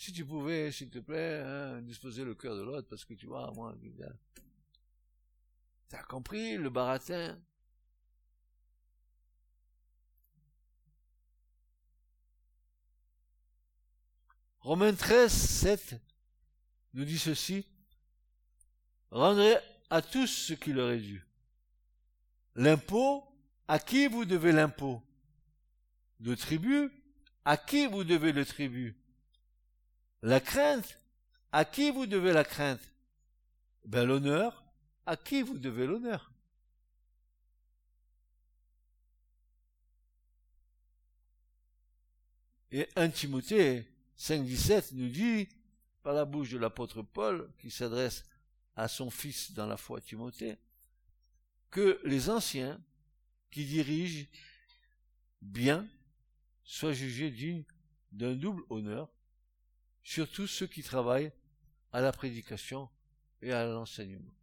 [0.00, 3.26] Si tu pouvais, s'il te plaît, hein, disposer le cœur de l'autre, parce que tu
[3.26, 3.76] vois, moi,
[5.90, 7.38] t'as compris le baratin?
[14.60, 15.96] Romains 13, 7
[16.94, 17.66] nous dit ceci.
[19.10, 19.56] Rendrez
[19.90, 21.22] à tous ce qui leur est dû.
[22.54, 23.22] L'impôt,
[23.68, 25.02] à qui vous devez l'impôt?
[26.20, 26.90] Le tribut,
[27.44, 28.96] à qui vous devez le tribut?
[30.22, 30.98] La crainte,
[31.52, 32.80] à qui vous devez la crainte?
[33.84, 34.64] Ben l'honneur,
[35.06, 36.30] à qui vous devez l'honneur?
[42.72, 43.86] Et 1 Timothée
[44.18, 45.48] 5.17 nous dit,
[46.02, 48.24] par la bouche de l'apôtre Paul, qui s'adresse
[48.76, 50.58] à son fils dans la foi Timothée,
[51.70, 52.80] que les anciens
[53.50, 54.26] qui dirigent
[55.42, 55.88] bien
[56.62, 57.64] soient jugés
[58.12, 59.08] d'un double honneur,
[60.02, 61.32] surtout ceux qui travaillent
[61.92, 62.88] à la prédication
[63.42, 64.34] et à l'enseignement.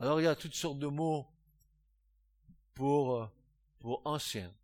[0.00, 1.26] Alors il y a toutes sortes de mots
[2.74, 3.28] pour,
[3.80, 4.54] pour anciens.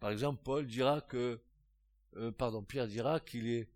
[0.00, 1.40] Par exemple, Paul dira que,
[2.16, 3.70] euh, pardon, Pierre dira qu'il est,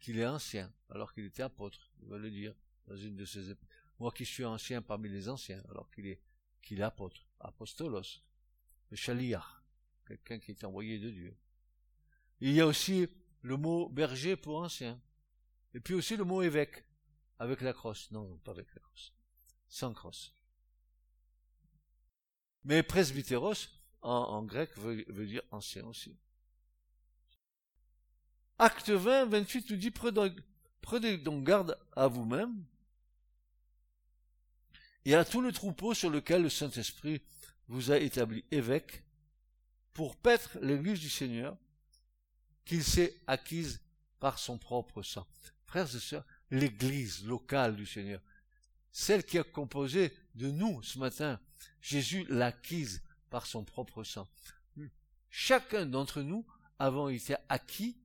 [0.00, 1.92] qu'il est ancien, alors qu'il était apôtre.
[2.02, 2.54] Il va le dire
[2.86, 3.54] dans une de ses
[3.98, 6.20] Moi qui suis ancien parmi les anciens, alors qu'il est,
[6.64, 8.22] qu'il est apôtre, apostolos.
[8.90, 9.62] le chaliar,
[10.06, 11.36] quelqu'un qui est envoyé de Dieu.
[12.40, 13.08] Il y a aussi
[13.42, 15.00] le mot berger pour ancien.
[15.74, 16.84] Et puis aussi le mot évêque,
[17.38, 18.10] avec la crosse.
[18.10, 19.12] Non, non, pas avec la crosse.
[19.68, 20.34] Sans crosse.
[22.64, 23.68] Mais presbytéros,
[24.02, 26.16] en, grec, veut, veut, dire ancien aussi.
[28.58, 29.90] Acte 20, 28 nous dit,
[30.80, 32.64] prenez donc garde à vous-même
[35.04, 37.20] et à tout le troupeau sur lequel le Saint-Esprit
[37.68, 39.02] vous a établi évêque
[39.92, 41.56] pour paître l'église du Seigneur
[42.64, 43.80] qu'il s'est acquise
[44.18, 45.26] par son propre sang.
[45.66, 48.20] Frères et sœurs, l'église locale du Seigneur,
[48.92, 51.40] celle qui a composé de nous ce matin,
[51.80, 54.28] Jésus l'a acquise par son propre sang.
[55.30, 56.46] Chacun d'entre nous
[56.78, 57.98] avons été acquis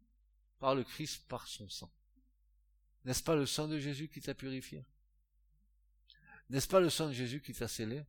[0.58, 1.91] par le Christ par son sang.
[3.06, 4.84] N'est-ce pas le sang de Jésus qui t'a purifié?
[6.50, 8.04] N'est-ce pas le sang de Jésus qui t'a scellé?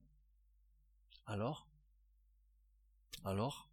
[1.27, 1.69] Alors?
[3.25, 3.69] Alors?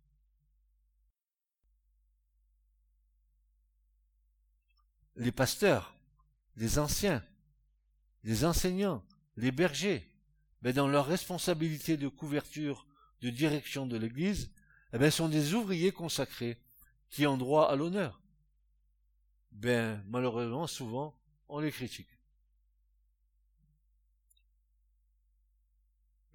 [5.15, 5.95] Les pasteurs,
[6.57, 7.25] les anciens,
[8.23, 9.03] les enseignants,
[9.35, 10.07] les bergers,
[10.61, 12.85] mais dans leur responsabilité de couverture,
[13.21, 14.51] de direction de l'Église,
[14.93, 16.61] eh bien, sont des ouvriers consacrés
[17.09, 18.21] qui ont droit à l'honneur.
[19.51, 22.16] Ben, malheureusement, souvent, on les critique.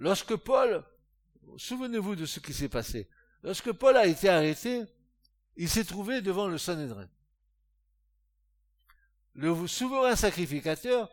[0.02, 0.84] Lorsque Paul,
[1.56, 3.08] souvenez-vous de ce qui s'est passé,
[3.44, 4.82] lorsque Paul a été arrêté,
[5.54, 7.08] il s'est trouvé devant le Sanhédrin.
[9.34, 11.08] Le souverain sacrificateur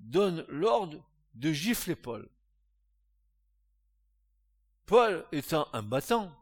[0.00, 2.28] donne l'ordre de gifler Paul.
[4.84, 6.36] Paul étant un battant,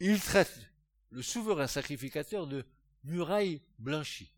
[0.00, 0.58] il traite
[1.10, 2.66] le souverain sacrificateur de
[3.04, 4.34] muraille blanchie.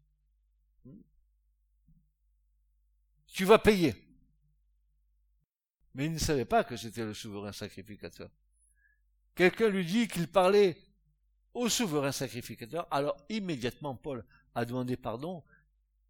[3.29, 4.06] Tu vas payer.
[5.97, 8.29] Mais il ne savait pas que c'était le souverain sacrificateur.
[9.35, 10.77] Quelqu'un lui dit qu'il parlait
[11.55, 14.23] au souverain sacrificateur, alors immédiatement Paul
[14.55, 15.43] a demandé pardon,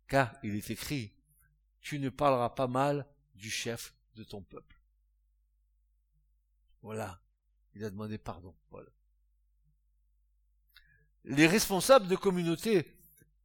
[0.09, 1.13] car il est écrit,
[1.81, 3.07] tu ne parleras pas mal
[3.37, 4.77] du chef de ton peuple.
[6.83, 7.21] Voilà,
[7.75, 8.91] il a demandé pardon, Paul.
[11.23, 12.93] Les responsables de communauté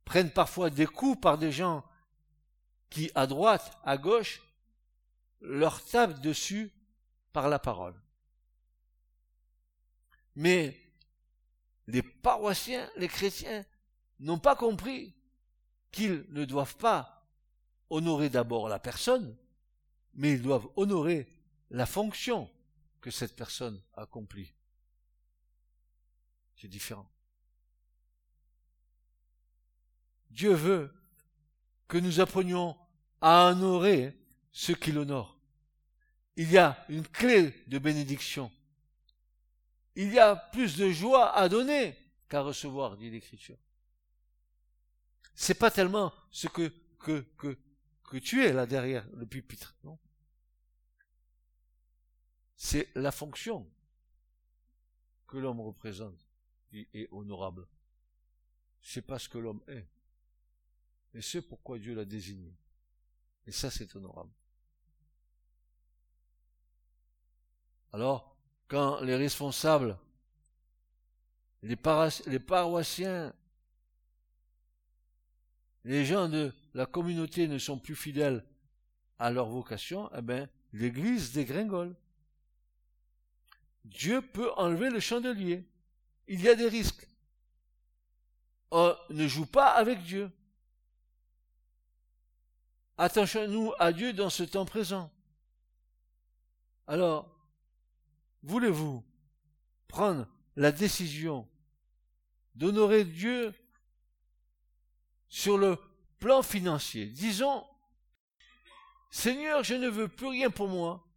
[0.05, 1.85] prennent parfois des coups par des gens
[2.89, 4.41] qui, à droite, à gauche,
[5.41, 6.71] leur tape dessus
[7.33, 7.99] par la parole.
[10.35, 10.79] Mais
[11.87, 13.65] les paroissiens, les chrétiens,
[14.19, 15.15] n'ont pas compris
[15.91, 17.27] qu'ils ne doivent pas
[17.89, 19.35] honorer d'abord la personne,
[20.13, 21.27] mais ils doivent honorer
[21.69, 22.49] la fonction
[23.01, 24.53] que cette personne accomplit.
[26.55, 27.09] C'est différent.
[30.29, 30.93] Dieu veut
[31.87, 32.77] que nous apprenions
[33.19, 34.17] à honorer
[34.51, 35.37] ceux qui l'honorent.
[36.35, 38.51] Il y a une clé de bénédiction.
[39.95, 41.97] Il y a plus de joie à donner
[42.29, 43.57] qu'à recevoir, dit l'Écriture.
[45.33, 47.57] C'est pas tellement ce que, que, que,
[48.03, 49.97] que tu es là derrière le pupitre, non?
[52.55, 53.69] C'est la fonction
[55.27, 56.27] que l'homme représente
[56.69, 57.67] qui est honorable.
[58.81, 59.87] C'est pas ce que l'homme est.
[61.13, 62.55] Mais c'est pourquoi Dieu l'a désigné.
[63.47, 64.31] Et ça, c'est honorable.
[67.93, 68.35] Alors,
[68.67, 69.97] quand les responsables,
[71.61, 73.33] les, paroissiens,
[75.83, 78.45] les gens de la communauté ne sont plus fidèles
[79.19, 81.95] à leur vocation, eh bien, l'église dégringole.
[83.83, 85.65] Dieu peut enlever le chandelier.
[86.27, 87.07] Il y a des risques.
[88.71, 90.31] On ne joue pas avec Dieu.
[92.97, 95.11] Attachons-nous à Dieu dans ce temps présent.
[96.87, 97.40] Alors,
[98.43, 99.03] voulez-vous
[99.87, 101.47] prendre la décision
[102.55, 103.53] d'honorer Dieu
[105.27, 105.77] sur le
[106.19, 107.07] plan financier?
[107.07, 107.65] Disons,
[109.09, 111.07] Seigneur, je ne veux plus rien pour moi.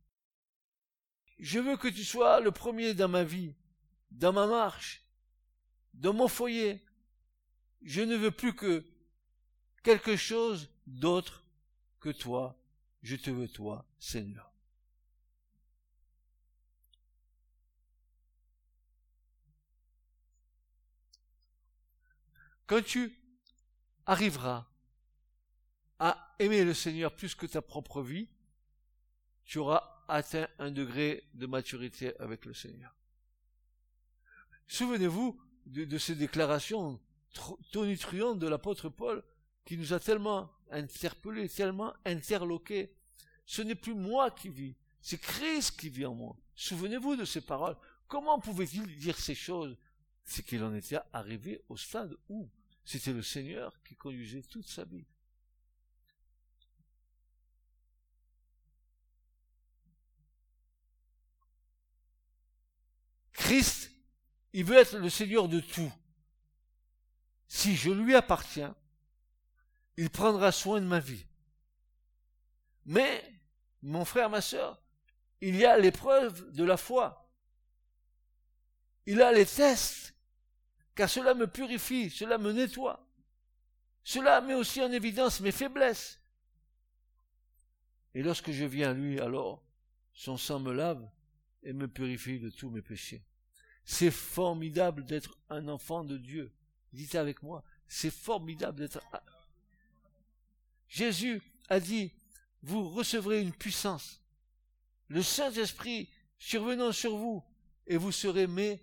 [1.38, 3.54] Je veux que tu sois le premier dans ma vie,
[4.10, 5.02] dans ma marche,
[5.92, 6.84] dans mon foyer.
[7.82, 8.84] Je ne veux plus que
[9.82, 11.44] quelque chose d'autre
[12.00, 12.58] que toi.
[13.02, 14.53] Je te veux toi, Seigneur.
[22.66, 23.18] Quand tu
[24.06, 24.66] arriveras
[25.98, 28.28] à aimer le Seigneur plus que ta propre vie,
[29.44, 32.94] tu auras atteint un degré de maturité avec le Seigneur.
[34.66, 37.00] Souvenez-vous de, ces déclarations
[37.72, 39.22] tonitruantes de l'apôtre Paul
[39.64, 42.94] qui nous a tellement interpellés, tellement interloqués.
[43.46, 46.36] Ce n'est plus moi qui vis, C'est Christ qui vit en moi.
[46.54, 47.76] Souvenez-vous de ces paroles.
[48.08, 49.76] Comment pouvait-il dire ces choses?
[50.24, 52.48] C'est qu'il en était arrivé au stade où
[52.84, 55.06] c'était le Seigneur qui conduisait toute sa vie.
[63.32, 63.90] Christ,
[64.52, 65.92] il veut être le Seigneur de tout.
[67.46, 68.74] Si je lui appartiens,
[69.96, 71.26] il prendra soin de ma vie.
[72.86, 73.22] Mais,
[73.82, 74.82] mon frère, ma sœur,
[75.40, 77.30] il y a l'épreuve de la foi.
[79.06, 80.13] Il a les tests,
[80.94, 83.06] car cela me purifie, cela me nettoie.
[84.02, 86.20] Cela met aussi en évidence mes faiblesses.
[88.14, 89.64] Et lorsque je viens à lui, alors,
[90.12, 91.08] son sang me lave
[91.62, 93.24] et me purifie de tous mes péchés.
[93.84, 96.52] C'est formidable d'être un enfant de Dieu.
[96.92, 99.00] Dites avec moi, c'est formidable d'être...
[100.88, 102.12] Jésus a dit,
[102.62, 104.22] vous recevrez une puissance.
[105.08, 107.42] Le Saint-Esprit survenant sur vous,
[107.86, 108.82] et vous serez mes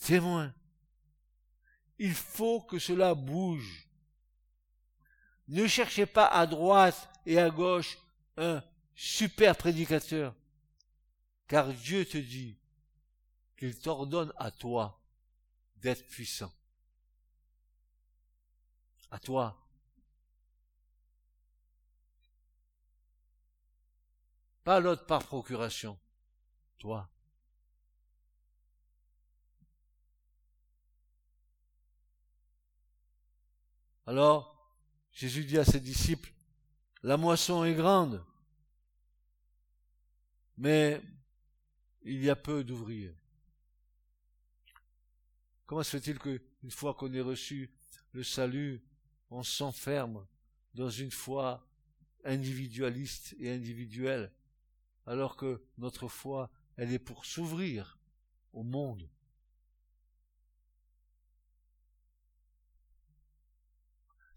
[0.00, 0.52] témoins.
[1.98, 3.88] Il faut que cela bouge.
[5.48, 7.98] Ne cherchez pas à droite et à gauche
[8.36, 8.62] un
[8.94, 10.34] super prédicateur,
[11.46, 12.58] car Dieu te dit
[13.56, 15.00] qu'il t'ordonne à toi
[15.76, 16.52] d'être puissant.
[19.10, 19.58] À toi
[24.64, 25.98] Pas l'autre par procuration.
[26.78, 27.08] Toi.
[34.06, 34.74] Alors,
[35.12, 36.32] Jésus dit à ses disciples,
[37.02, 38.24] la moisson est grande,
[40.56, 41.00] mais
[42.02, 43.14] il y a peu d'ouvriers.
[45.66, 47.70] Comment se fait-il qu'une fois qu'on ait reçu
[48.12, 48.82] le salut,
[49.30, 50.26] on s'enferme
[50.74, 51.66] dans une foi
[52.24, 54.32] individualiste et individuelle
[55.06, 57.98] alors que notre foi, elle est pour s'ouvrir
[58.52, 59.08] au monde.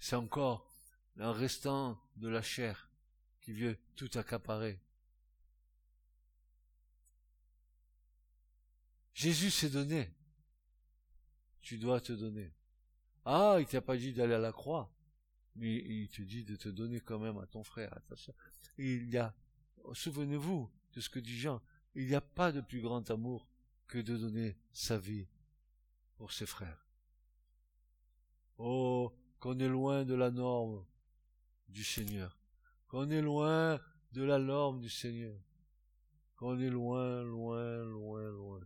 [0.06, 0.72] C'est encore
[1.18, 2.92] un restant de la chair
[3.42, 4.80] qui veut tout accaparer.
[9.16, 10.14] Jésus s'est donné.
[11.64, 12.54] Tu dois te donner.
[13.26, 14.94] Ah, il t'a pas dit d'aller à la croix,
[15.56, 18.36] mais il te dit de te donner quand même à ton frère, à ta soeur.
[18.78, 19.34] Il y a
[19.92, 21.64] souvenez-vous de ce que dit Jean,
[21.96, 23.48] il n'y a pas de plus grand amour
[23.88, 25.26] que de donner sa vie
[26.16, 26.86] pour ses frères.
[28.60, 29.12] Oh,
[29.46, 30.84] qu'on est loin de la norme
[31.70, 32.36] du Seigneur,
[32.88, 33.80] qu'on est loin
[34.12, 35.40] de la norme du Seigneur,
[36.36, 38.62] qu'on est loin, loin, loin, loin.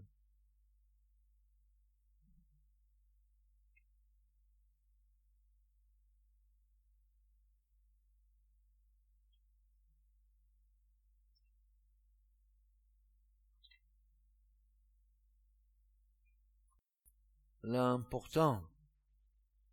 [17.63, 18.63] L'important,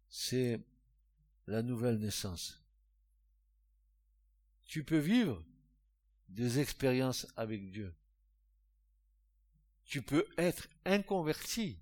[0.09, 0.61] c'est
[1.47, 2.63] la nouvelle naissance.
[4.65, 5.43] Tu peux vivre
[6.29, 7.95] des expériences avec Dieu.
[9.85, 11.79] Tu peux être inconverti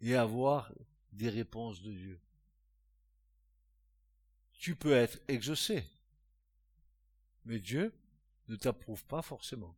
[0.00, 0.72] et avoir
[1.12, 2.20] des réponses de Dieu.
[4.54, 5.84] Tu peux être exaucé,
[7.44, 7.92] mais Dieu
[8.48, 9.76] ne t'approuve pas forcément.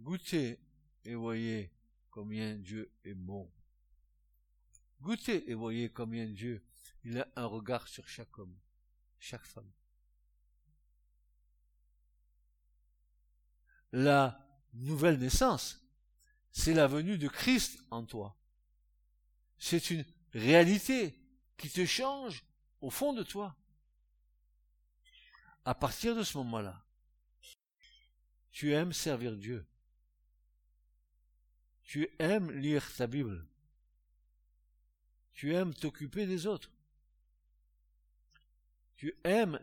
[0.00, 0.58] Goûtez
[1.04, 1.75] et voyez
[2.16, 3.52] combien Dieu est bon.
[5.02, 6.64] Goûtez et voyez combien Dieu,
[7.04, 8.56] il a un regard sur chaque homme,
[9.18, 9.70] chaque femme.
[13.92, 15.86] La nouvelle naissance,
[16.52, 18.34] c'est la venue de Christ en toi.
[19.58, 21.20] C'est une réalité
[21.58, 22.46] qui te change
[22.80, 23.54] au fond de toi.
[25.66, 26.82] À partir de ce moment-là,
[28.52, 29.66] tu aimes servir Dieu
[31.86, 33.46] tu aimes lire ta Bible.
[35.32, 36.72] Tu aimes t'occuper des autres.
[38.96, 39.60] Tu aimes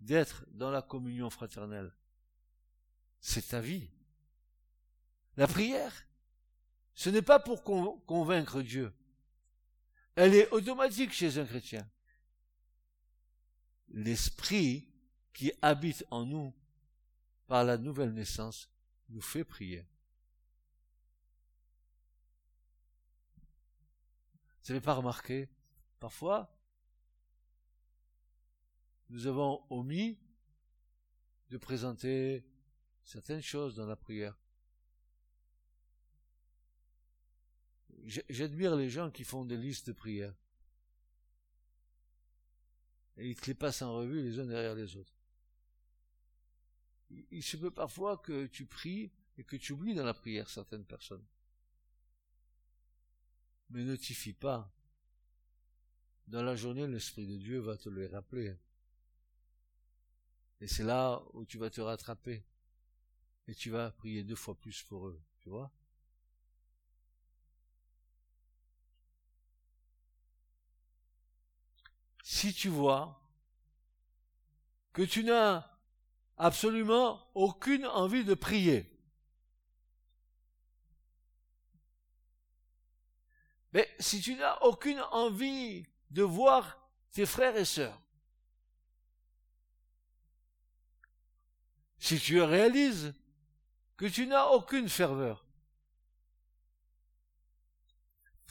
[0.00, 1.94] d'être dans la communion fraternelle.
[3.20, 3.88] C'est ta vie.
[5.36, 5.92] La prière,
[6.94, 8.92] ce n'est pas pour convaincre Dieu.
[10.16, 11.88] Elle est automatique chez un chrétien.
[13.88, 14.88] L'esprit
[15.32, 16.52] qui habite en nous
[17.46, 18.68] par la nouvelle naissance
[19.10, 19.86] nous fait prier.
[24.62, 25.48] Vous n'avez pas remarqué
[25.98, 26.56] Parfois,
[29.08, 30.18] nous avons omis
[31.50, 32.44] de présenter
[33.04, 34.36] certaines choses dans la prière.
[38.04, 40.34] J'admire les gens qui font des listes de prières.
[43.16, 45.14] et il te les passe en revue les uns derrière les autres.
[47.30, 50.84] Il se peut parfois que tu pries et que tu oublies dans la prière certaines
[50.84, 51.24] personnes.
[53.72, 54.70] Mais notifie pas.
[56.26, 58.54] Dans la journée, l'Esprit de Dieu va te les rappeler.
[60.60, 62.44] Et c'est là où tu vas te rattraper.
[63.48, 65.20] Et tu vas prier deux fois plus pour eux.
[65.40, 65.72] Tu vois
[72.22, 73.26] Si tu vois
[74.92, 75.66] que tu n'as
[76.36, 78.91] absolument aucune envie de prier,
[83.72, 86.78] mais si tu n'as aucune envie de voir
[87.12, 88.00] tes frères et sœurs,
[91.98, 93.14] si tu réalises
[93.96, 95.46] que tu n'as aucune ferveur,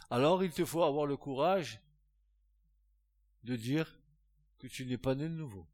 [0.10, 1.80] alors il te faut avoir le courage
[3.44, 4.00] de dire
[4.58, 5.68] que tu n'es pas né de nouveau.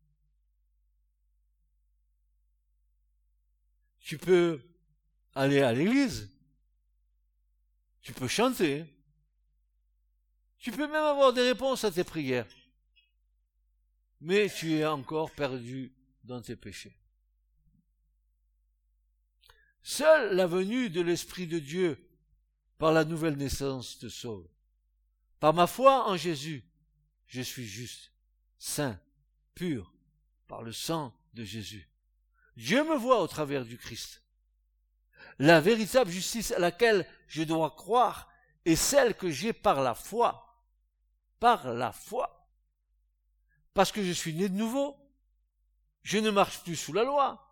[3.99, 4.61] Tu peux
[5.35, 6.31] aller à l'église,
[8.01, 8.85] tu peux chanter,
[10.59, 12.47] tu peux même avoir des réponses à tes prières,
[14.21, 15.93] mais tu es encore perdu
[16.23, 16.97] dans tes péchés.
[19.83, 21.97] Seule la venue de l'Esprit de Dieu
[22.77, 24.47] par la nouvelle naissance te sauve.
[25.39, 26.63] Par ma foi en Jésus,
[27.27, 28.11] je suis juste,
[28.57, 28.99] saint,
[29.55, 29.93] pur,
[30.47, 31.89] par le sang de Jésus.
[32.55, 34.23] Dieu me voit au travers du Christ.
[35.39, 38.29] La véritable justice à laquelle je dois croire
[38.65, 40.46] est celle que j'ai par la foi.
[41.39, 42.49] Par la foi.
[43.73, 44.95] Parce que je suis né de nouveau.
[46.03, 47.45] Je ne marche plus sous la loi,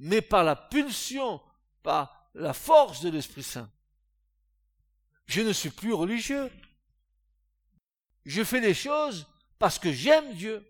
[0.00, 1.40] mais par la pulsion,
[1.84, 3.70] par la force de l'Esprit Saint.
[5.26, 6.50] Je ne suis plus religieux,
[8.24, 9.26] je fais des choses
[9.58, 10.66] parce que j'aime Dieu.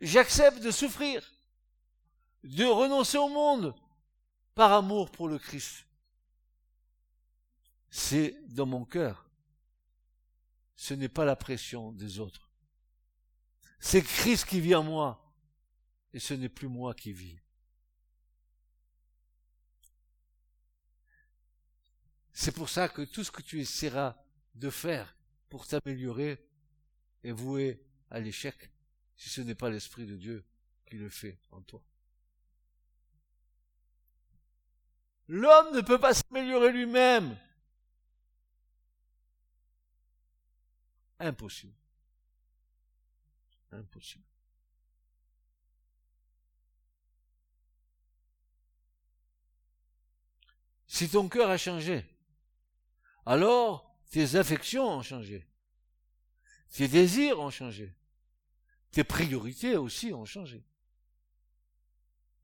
[0.00, 1.22] J'accepte de souffrir,
[2.44, 3.74] de renoncer au monde
[4.54, 5.84] par amour pour le Christ.
[7.90, 9.25] C'est dans mon cœur.
[10.76, 12.50] Ce n'est pas la pression des autres.
[13.80, 15.34] C'est Christ qui vit en moi
[16.12, 17.38] et ce n'est plus moi qui vis.
[22.32, 24.22] C'est pour ça que tout ce que tu essaieras
[24.54, 25.16] de faire
[25.48, 26.46] pour t'améliorer
[27.24, 28.70] est voué à l'échec
[29.16, 30.44] si ce n'est pas l'Esprit de Dieu
[30.84, 31.82] qui le fait en toi.
[35.28, 37.36] L'homme ne peut pas s'améliorer lui-même.
[41.18, 41.74] Impossible.
[43.72, 44.24] Impossible.
[50.86, 52.04] Si ton cœur a changé,
[53.26, 55.46] alors tes affections ont changé.
[56.70, 57.94] Tes désirs ont changé.
[58.92, 60.64] Tes priorités aussi ont changé.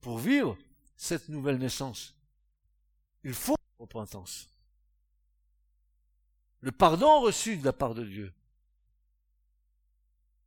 [0.01, 0.59] Pour vivre
[0.97, 2.15] cette nouvelle naissance,
[3.25, 4.49] il faut repentance.
[6.61, 8.33] Le pardon reçu de la part de Dieu.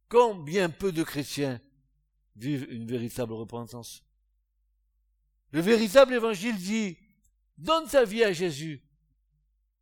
[0.10, 1.60] Combien peu de chrétiens
[2.36, 4.04] vivent une véritable repentance
[5.52, 6.98] Le véritable évangile dit,
[7.58, 8.84] donne ta vie à Jésus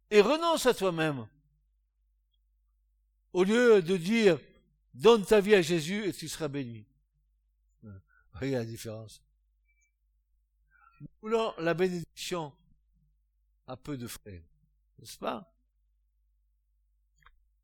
[0.09, 1.27] et renonce à toi-même.
[3.33, 4.39] Au lieu de dire,
[4.93, 6.85] donne ta vie à Jésus et tu seras béni.
[8.33, 9.21] Voyez la différence.
[11.01, 12.53] Nous voulons la bénédiction
[13.67, 14.43] à peu de frais,
[14.99, 15.53] n'est-ce pas?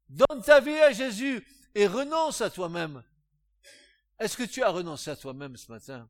[0.08, 1.46] Donne ta vie à Jésus
[1.76, 3.04] et renonce à toi-même.
[4.20, 6.10] Est-ce que tu as renoncé à toi-même ce matin?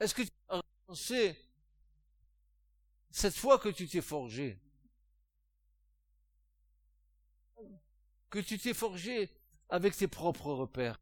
[0.00, 1.36] Est-ce que tu as renoncé
[3.10, 4.60] cette fois que tu t'es forgé,
[8.28, 9.30] que tu t'es forgé
[9.68, 11.00] avec tes propres repères?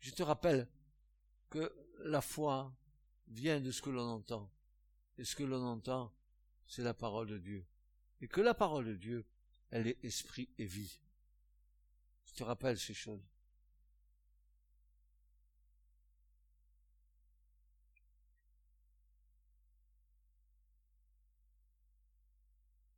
[0.00, 0.68] Je te rappelle
[1.50, 2.72] que la foi
[3.26, 4.48] vient de ce que l'on entend.
[5.18, 6.14] Et ce que l'on entend,
[6.66, 7.64] c'est la parole de Dieu.
[8.20, 9.24] Et que la parole de Dieu,
[9.70, 11.00] elle est esprit et vie.
[12.24, 13.22] Je te rappelle ces choses?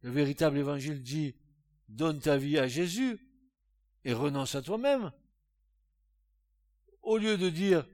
[0.02, 1.34] Le véritable évangile dit,
[1.88, 3.18] donne ta vie à Jésus
[4.04, 5.12] et renonce à toi-même.
[7.02, 7.86] Au lieu de dire,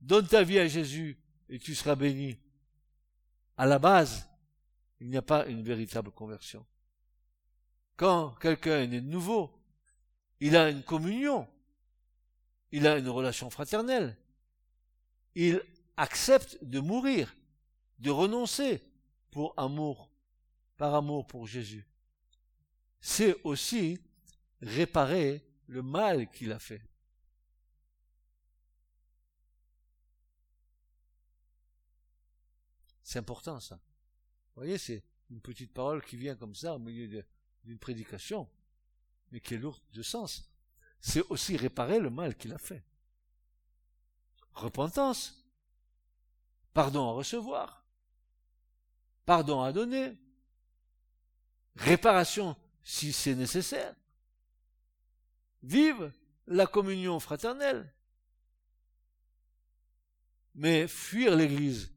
[0.00, 2.38] donne ta vie à Jésus et tu seras béni.
[3.56, 4.27] À la base,
[5.00, 6.66] il n'y a pas une véritable conversion.
[7.96, 9.52] Quand quelqu'un est né de nouveau,
[10.40, 11.48] il a une communion,
[12.70, 14.16] il a une relation fraternelle,
[15.34, 15.62] il
[15.96, 17.34] accepte de mourir,
[17.98, 18.82] de renoncer
[19.30, 20.10] pour amour
[20.76, 21.86] par amour pour Jésus.
[23.00, 24.00] C'est aussi
[24.62, 26.82] réparer le mal qu'il a fait.
[33.02, 33.80] C'est important ça.
[34.58, 37.24] Vous voyez, c'est une petite parole qui vient comme ça au milieu
[37.62, 38.48] d'une prédication,
[39.30, 40.50] mais qui est lourde de sens.
[41.00, 42.82] C'est aussi réparer le mal qu'il a fait.
[44.54, 45.48] Repentance,
[46.74, 47.86] pardon à recevoir,
[49.24, 50.18] pardon à donner,
[51.76, 53.94] réparation si c'est nécessaire.
[55.62, 56.12] Vive
[56.48, 57.94] la communion fraternelle.
[60.56, 61.92] Mais fuir l'Église,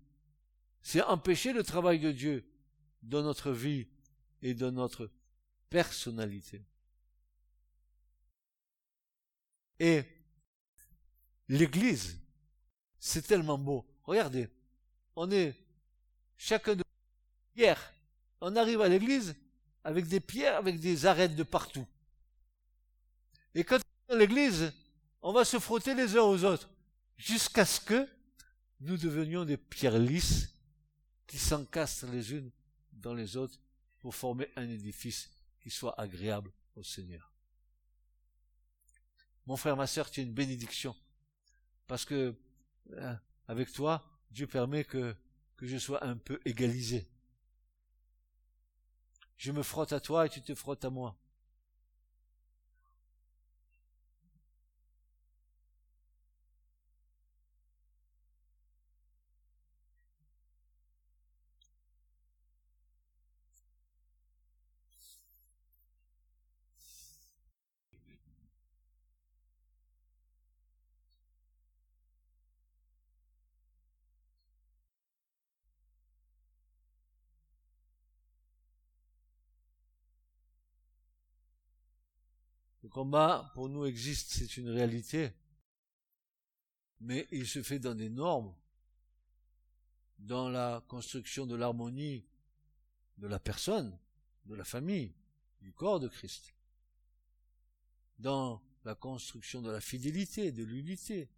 [0.84, 2.46] c'est empêcher le travail de Dieu
[3.02, 3.88] dans notre vie
[4.42, 5.10] et dans notre
[5.70, 6.62] personnalité.
[9.80, 10.04] Et
[11.48, 12.20] l'Église,
[13.00, 13.86] c'est tellement beau.
[14.04, 14.48] Regardez,
[15.16, 15.56] on est
[16.38, 16.84] chacun de
[17.56, 17.94] pierres.
[18.42, 19.36] On arrive à l'église
[19.84, 21.88] avec des pierres, avec des arêtes de partout.
[23.56, 24.72] Et quand on est dans l'église,
[25.22, 26.70] on va se frotter les uns aux autres,
[27.18, 28.08] jusqu'à ce que
[28.80, 30.50] nous devenions des pierres lisses
[31.28, 32.52] qui s'encastrent les unes
[33.02, 33.60] dans les autres
[34.00, 35.30] pour former un édifice
[35.60, 37.32] qui soit agréable au Seigneur.
[39.46, 40.96] Mon frère, ma sœur, tu es une bénédiction.
[41.88, 42.36] Parce que,
[42.98, 45.16] hein, avec toi, Dieu permet que,
[45.58, 47.08] que je sois un peu égalisé.
[49.38, 51.18] Je me frotte à toi et tu te frottes à moi.
[82.92, 85.32] Combat, pour nous, existe, c'est une réalité.
[87.00, 88.54] Mais il se fait dans des normes,
[90.20, 92.24] dans la construction de l'harmonie
[93.18, 93.98] de la personne,
[94.46, 95.14] de la famille,
[95.62, 96.54] du corps de Christ,
[98.20, 101.30] dans la construction de la fidélité, de l'unité,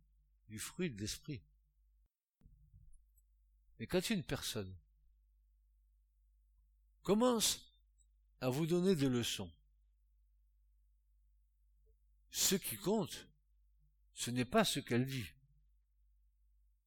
[0.49, 1.41] du fruit de l'esprit.
[3.79, 4.73] Mais quand une personne
[7.01, 7.73] commence
[8.39, 9.51] à vous donner des leçons,
[12.33, 13.27] ce qui compte,
[14.15, 15.29] ce n'est pas ce qu'elle dit.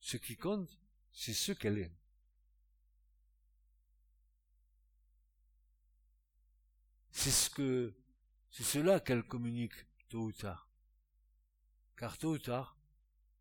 [0.01, 0.69] Ce qui compte,
[1.13, 1.93] c'est ce qu'elle est.
[7.13, 7.95] C'est ce que,
[8.51, 10.69] c'est cela qu'elle communique tôt ou tard.
[11.97, 12.77] Car tôt ou tard,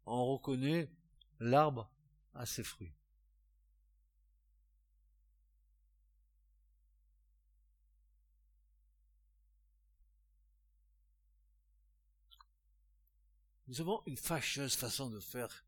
[0.06, 0.92] on reconnaît
[1.40, 1.92] l'arbre
[2.36, 2.94] à ses fruits.
[13.68, 15.66] Nous avons une fâcheuse façon de faire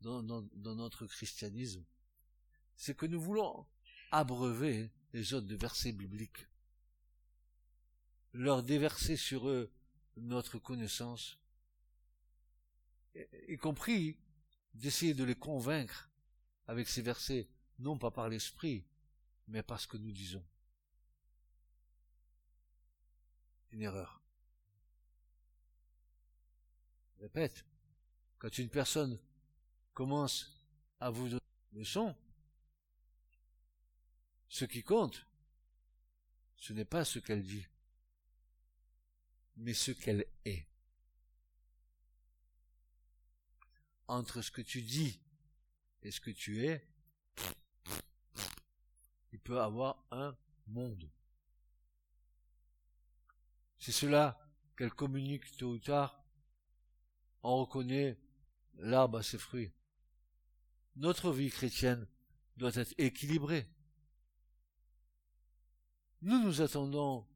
[0.00, 1.84] dans, notre christianisme.
[2.76, 3.66] C'est que nous voulons
[4.10, 6.46] abreuver les autres versets bibliques,
[8.32, 9.72] leur déverser sur eux
[10.16, 11.38] notre connaissance,
[13.48, 14.18] y compris
[14.74, 16.10] d'essayer de les convaincre
[16.66, 18.86] avec ces versets, non pas par l'esprit,
[19.48, 20.44] mais par ce que nous disons.
[23.70, 24.17] Une erreur.
[27.20, 27.64] Répète,
[28.38, 29.18] quand une personne
[29.94, 30.60] commence
[31.00, 31.40] à vous donner
[31.72, 32.16] une leçon,
[34.48, 35.26] ce qui compte,
[36.56, 37.66] ce n'est pas ce qu'elle dit,
[39.56, 40.66] mais ce qu'elle est.
[44.06, 45.20] Entre ce que tu dis
[46.02, 46.88] et ce que tu es,
[49.32, 51.10] il peut avoir un monde.
[53.78, 54.40] C'est cela
[54.76, 56.24] qu'elle communique tôt ou tard
[57.48, 58.18] on reconnaît
[58.78, 59.72] l'arbre à ses fruits.
[60.96, 62.06] Notre vie chrétienne
[62.56, 63.66] doit être équilibrée.
[66.22, 67.26] Nous nous attendons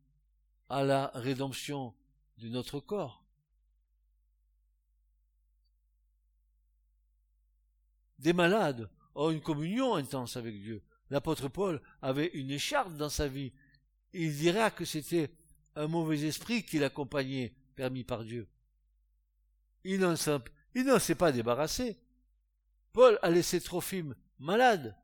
[0.68, 1.94] à la rédemption
[2.38, 3.24] de notre corps.
[8.18, 10.82] Des malades ont une communion intense avec Dieu.
[11.10, 13.52] L'apôtre Paul avait une écharpe dans sa vie.
[14.12, 15.30] Il dira que c'était
[15.74, 18.48] un mauvais esprit qui l'accompagnait, permis par Dieu.
[19.84, 21.98] Il n'en s'est pas débarrassé.
[22.92, 24.96] Paul a laissé Trophime malade.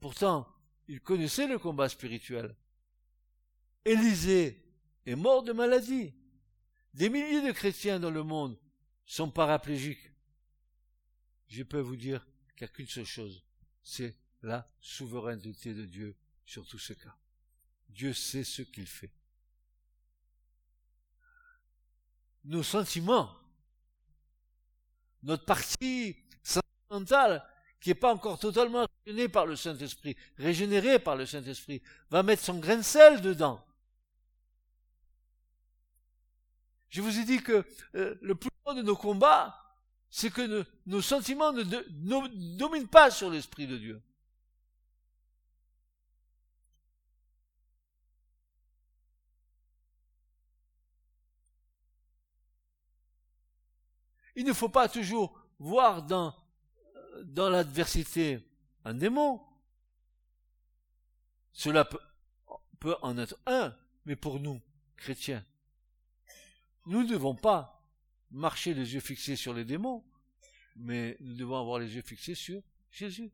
[0.00, 0.46] Pourtant,
[0.88, 2.54] il connaissait le combat spirituel.
[3.84, 4.64] Élisée
[5.04, 6.12] est mort de maladie.
[6.94, 8.58] Des milliers de chrétiens dans le monde
[9.04, 10.10] sont paraplégiques.
[11.48, 12.26] Je peux vous dire
[12.56, 13.44] qu'il n'y a qu'une seule chose,
[13.82, 17.16] c'est la souveraineté de Dieu sur tout ce cas.
[17.88, 19.12] Dieu sait ce qu'il fait.
[22.44, 23.34] Nos sentiments,
[25.22, 27.44] notre partie sentimentale,
[27.80, 32.42] qui n'est pas encore totalement régénérée par le Saint-Esprit, régénérée par le Saint-Esprit, va mettre
[32.42, 33.64] son grain de sel dedans.
[36.88, 37.64] Je vous ai dit que
[37.94, 39.56] euh, le plus grand de nos combats,
[40.08, 44.02] c'est que nos sentiments ne dominent pas sur l'Esprit de Dieu.
[54.36, 56.34] Il ne faut pas toujours voir dans,
[57.34, 58.38] l'adversité
[58.84, 59.40] un démon.
[61.52, 61.98] Cela peut,
[62.78, 63.74] peut en être un,
[64.04, 64.60] mais pour nous,
[64.96, 65.44] chrétiens,
[66.84, 67.82] nous ne devons pas
[68.30, 70.04] marcher les yeux fixés sur les démons,
[70.76, 73.32] mais nous devons avoir les yeux fixés sur Jésus.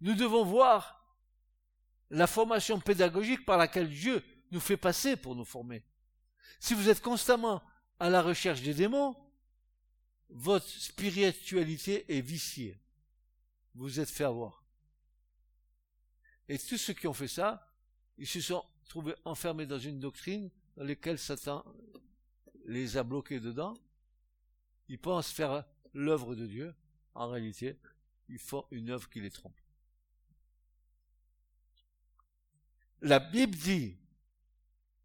[0.00, 1.16] Nous devons voir
[2.10, 5.84] la formation pédagogique par laquelle Dieu nous fait passer pour nous former.
[6.60, 7.62] Si vous êtes constamment
[7.98, 9.16] à la recherche des démons,
[10.28, 12.78] votre spiritualité est viciée.
[13.74, 14.64] Vous êtes fait avoir.
[16.48, 17.72] Et tous ceux qui ont fait ça,
[18.18, 21.64] ils se sont trouvés enfermés dans une doctrine dans laquelle Satan
[22.66, 23.74] les a bloqués dedans.
[24.88, 26.74] Ils pensent faire l'œuvre de Dieu.
[27.14, 27.78] En réalité,
[28.28, 29.58] ils font une œuvre qui les trompe.
[33.00, 33.98] La Bible dit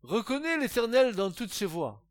[0.03, 2.03] Reconnais l'Éternel dans toutes ses voies.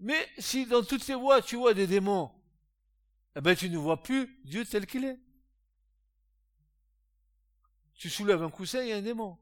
[0.00, 2.30] Mais si dans toutes ses voies tu vois des démons,
[3.36, 5.18] eh ben tu ne vois plus Dieu tel qu'il est.
[7.94, 9.38] Tu soulèves un coussin, il y a un démon.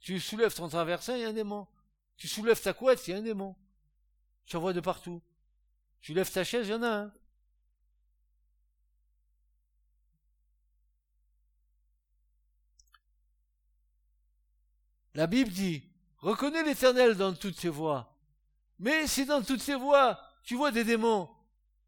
[0.00, 1.66] Tu soulèves ton traversin, il y a un démon.
[2.16, 3.54] Tu soulèves ta couette, il y a un démon.
[4.46, 5.22] Tu en vois de partout.
[6.00, 7.14] Tu lèves ta chaise, il y en a un.
[15.14, 15.82] La Bible dit,
[16.18, 18.18] reconnais l'éternel dans toutes ses voies.
[18.78, 21.28] Mais si dans toutes ses voies, tu vois des démons,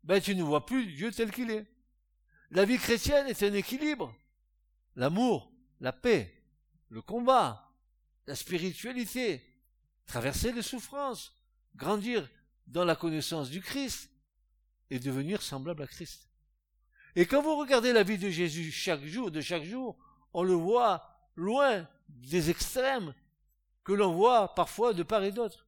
[0.04, 1.66] ben tu ne vois plus Dieu tel qu'il est.
[2.50, 4.14] La vie chrétienne est un équilibre.
[4.94, 5.50] L'amour,
[5.80, 6.32] la paix,
[6.88, 7.72] le combat,
[8.26, 9.42] la spiritualité,
[10.06, 11.34] traverser les souffrances,
[11.74, 12.28] grandir
[12.66, 14.10] dans la connaissance du Christ
[14.90, 16.28] et devenir semblable à Christ.
[17.16, 19.96] Et quand vous regardez la vie de Jésus chaque jour, de chaque jour,
[20.32, 21.02] on le voit
[21.36, 23.14] loin des extrêmes
[23.82, 25.66] que l'on voit parfois de part et d'autre.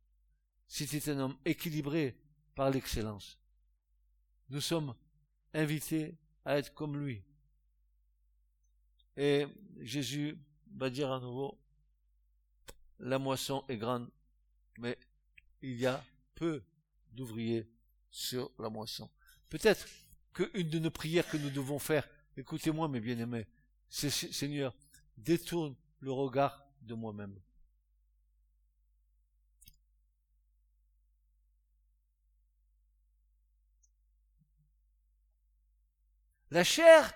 [0.67, 2.17] C'était un homme équilibré
[2.55, 3.39] par l'excellence.
[4.49, 4.95] Nous sommes
[5.53, 7.23] invités à être comme lui.
[9.17, 9.47] Et
[9.81, 10.39] Jésus
[10.75, 11.59] va dire à nouveau,
[12.99, 14.11] la moisson est grande,
[14.79, 14.99] mais
[15.63, 16.03] il y a
[16.35, 16.63] peu
[17.13, 17.69] d'ouvriers
[18.11, 19.09] sur la moisson.
[19.49, 19.87] Peut-être
[20.33, 23.47] qu'une de nos prières que nous devons faire, écoutez-moi mes bien-aimés,
[23.89, 24.75] c'est Seigneur,
[25.17, 27.41] détourne le regard de moi-même.
[36.51, 37.13] La chair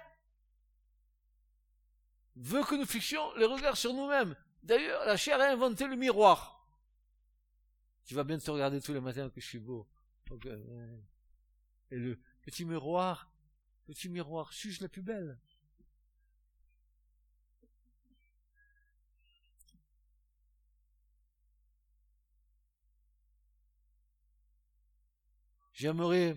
[2.37, 4.35] veut que nous fixions les regards sur nous-mêmes.
[4.63, 6.69] D'ailleurs, la chair a inventé le miroir.
[8.05, 9.89] Tu vas bien te regarder tous les matins que je suis beau.
[11.91, 13.33] Et le petit miroir,
[13.85, 15.39] petit miroir, suis-je la plus belle
[25.81, 26.37] J'aimerais,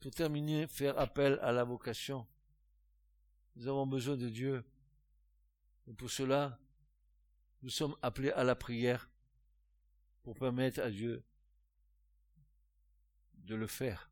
[0.00, 2.26] pour terminer, faire appel à la vocation.
[3.54, 4.64] Nous avons besoin de Dieu.
[5.86, 6.58] Et pour cela,
[7.60, 9.10] nous sommes appelés à la prière
[10.22, 11.22] pour permettre à Dieu
[13.34, 14.10] de le faire.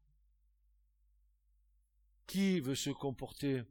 [2.27, 3.63] Qui veut se comporter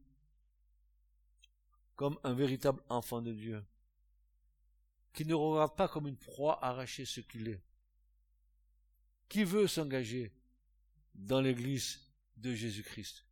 [1.96, 3.64] comme un véritable enfant de Dieu,
[5.14, 7.62] qui ne regarde pas comme une proie arrachée ce qu'il est,
[9.30, 10.34] qui veut s'engager
[11.14, 12.00] dans l'église
[12.36, 13.26] de Jésus-Christ?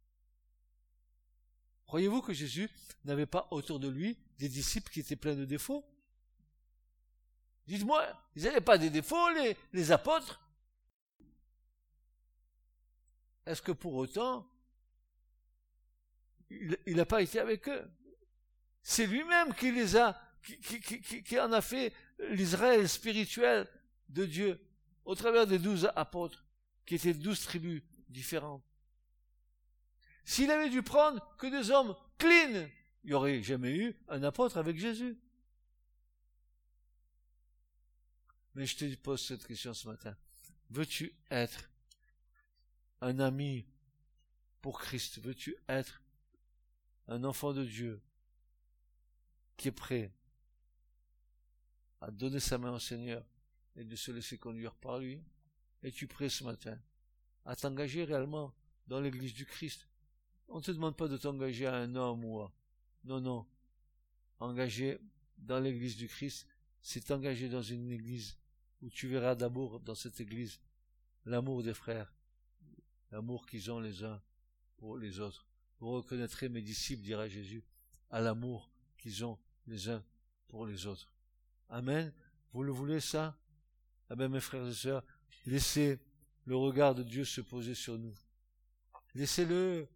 [1.87, 2.69] Croyez-vous que Jésus
[3.05, 5.85] n'avait pas autour de lui des disciples qui étaient pleins de défauts?
[7.65, 9.29] Dites-moi, ils n'avaient pas des défauts,
[9.73, 10.39] les, apôtres?
[13.45, 14.49] Est-ce que pour autant,
[16.49, 17.89] il n'a pas été avec eux?
[18.83, 21.93] C'est lui-même qui les a, qui en a fait
[22.29, 23.67] l'Israël spirituel
[24.09, 24.66] de Dieu
[25.07, 26.45] au travers des douze apôtres,
[26.85, 28.63] qui étaient douze tribus différentes.
[30.25, 32.67] S'il avait dû prendre que des hommes clean,
[33.03, 35.17] il n'y aurait jamais eu un apôtre avec Jésus.
[38.53, 40.13] Mais je te pose cette question ce matin.
[40.69, 41.69] Veux-tu être
[42.99, 43.65] un ami
[44.61, 45.19] pour Christ?
[45.19, 46.01] Veux-tu être
[47.07, 48.01] un enfant de Dieu
[49.55, 50.13] qui est prêt
[52.01, 53.23] à donner sa main au Seigneur
[53.77, 55.21] et de se laisser conduire par lui,
[55.83, 56.77] es-tu prêt ce matin
[57.45, 58.53] à t'engager réellement
[58.87, 59.87] dans l'église du Christ
[60.49, 62.51] On ne te demande pas de t'engager à un homme ou à...
[63.05, 63.45] Non, non.
[64.39, 64.99] Engager
[65.37, 66.47] dans l'église du Christ,
[66.81, 68.37] c'est t'engager dans une église
[68.81, 70.59] où tu verras d'abord dans cette église
[71.25, 72.13] l'amour des frères,
[73.11, 74.21] l'amour qu'ils ont les uns
[74.77, 75.47] pour les autres.
[75.79, 77.63] Vous reconnaîtrez mes disciples, dira Jésus,
[78.09, 80.03] à l'amour qu'ils ont les uns
[80.47, 81.11] pour les autres.
[81.69, 82.13] Amen.
[82.53, 83.37] Vous le voulez ça?
[84.09, 85.03] Ah ben mes frères et sœurs,
[85.45, 85.99] laissez
[86.45, 88.13] le regard de Dieu se poser sur nous.
[89.15, 89.87] Laissez-le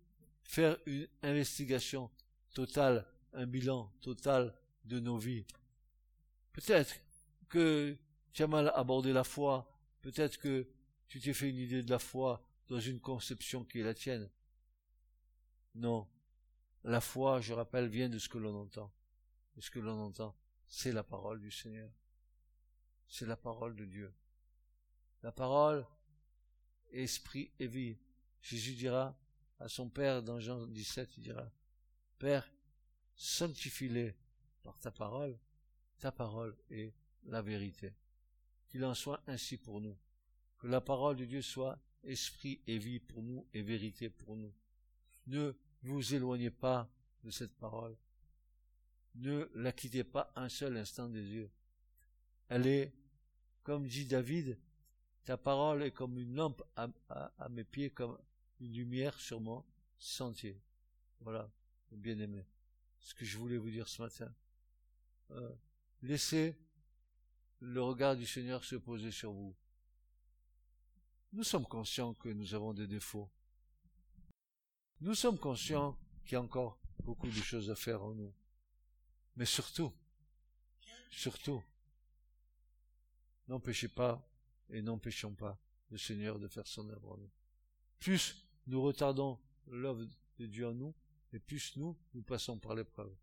[0.44, 2.10] faire une investigation
[2.54, 4.54] totale, un bilan total
[4.84, 5.46] de nos vies.
[6.52, 6.96] Peut-être
[7.48, 7.98] que
[8.34, 10.68] tu as mal abordé la foi, peut-être que
[11.08, 14.30] tu t'es fait une idée de la foi dans une conception qui est la tienne.
[15.76, 16.08] Non.
[16.84, 18.92] La foi, je rappelle, vient de ce que l'on entend.
[19.58, 20.36] Et ce que l'on entend,
[20.68, 21.92] c'est la parole du Seigneur.
[23.12, 24.10] C'est la parole de Dieu.
[25.22, 25.86] La parole,
[26.94, 27.98] esprit et vie.
[28.42, 29.14] Jésus dira
[29.60, 31.52] à son Père dans Jean 17, il dira,
[32.18, 32.50] Père,
[33.14, 34.16] sanctifie-les
[34.64, 35.38] par ta parole,
[36.00, 36.94] ta parole est
[37.26, 37.94] la vérité.
[38.70, 39.98] Qu'il en soit ainsi pour nous.
[40.58, 44.54] Que la parole de Dieu soit esprit et vie pour nous et vérité pour nous.
[45.28, 45.54] Ne
[45.84, 46.90] vous éloignez pas
[47.26, 47.98] de cette parole.
[49.16, 51.52] Ne la quittez pas un seul instant des yeux.
[52.48, 52.94] Elle est,
[53.64, 54.58] comme dit David,
[55.26, 58.18] ta parole est comme une lampe à, mes pieds, comme
[58.60, 59.64] une lumière sur mon
[59.98, 60.60] sentier.
[61.20, 61.50] Voilà,
[61.92, 62.46] bien aimé.
[63.00, 64.34] Ce que je voulais vous dire ce matin.
[65.32, 65.54] Euh,
[66.02, 66.58] laissez
[67.60, 69.56] le regard du Seigneur se poser sur vous.
[71.34, 73.30] Nous sommes conscients que nous avons des défauts.
[75.00, 78.34] Nous sommes conscients qu'il y a encore beaucoup de choses à faire en nous.
[79.36, 79.94] Mais surtout,
[81.10, 81.64] surtout,
[83.52, 84.26] n'empêchez pas
[84.70, 87.32] et n'empêchons pas le Seigneur de faire son œuvre en nous.
[88.00, 89.38] Plus nous retardons
[89.68, 90.08] l'œuvre
[90.40, 90.96] de Dieu en nous,
[91.34, 93.14] et plus nous, nous passons par l'épreuve.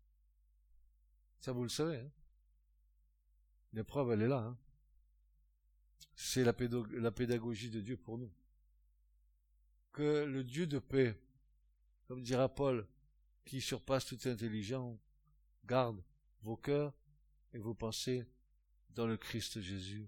[1.39, 1.97] Ça, vous le savez.
[1.97, 2.11] Hein
[3.73, 4.39] l'épreuve, elle est là.
[4.39, 4.57] Hein
[6.15, 6.53] C'est la,
[6.91, 8.31] la pédagogie de Dieu pour nous.
[9.91, 11.19] Que le Dieu de paix,
[12.07, 12.87] comme dira Paul,
[13.45, 14.99] qui surpasse toute intelligence,
[15.65, 16.03] garde
[16.41, 16.93] vos cœurs
[17.53, 18.27] et vos pensées
[18.91, 20.07] dans le Christ Jésus.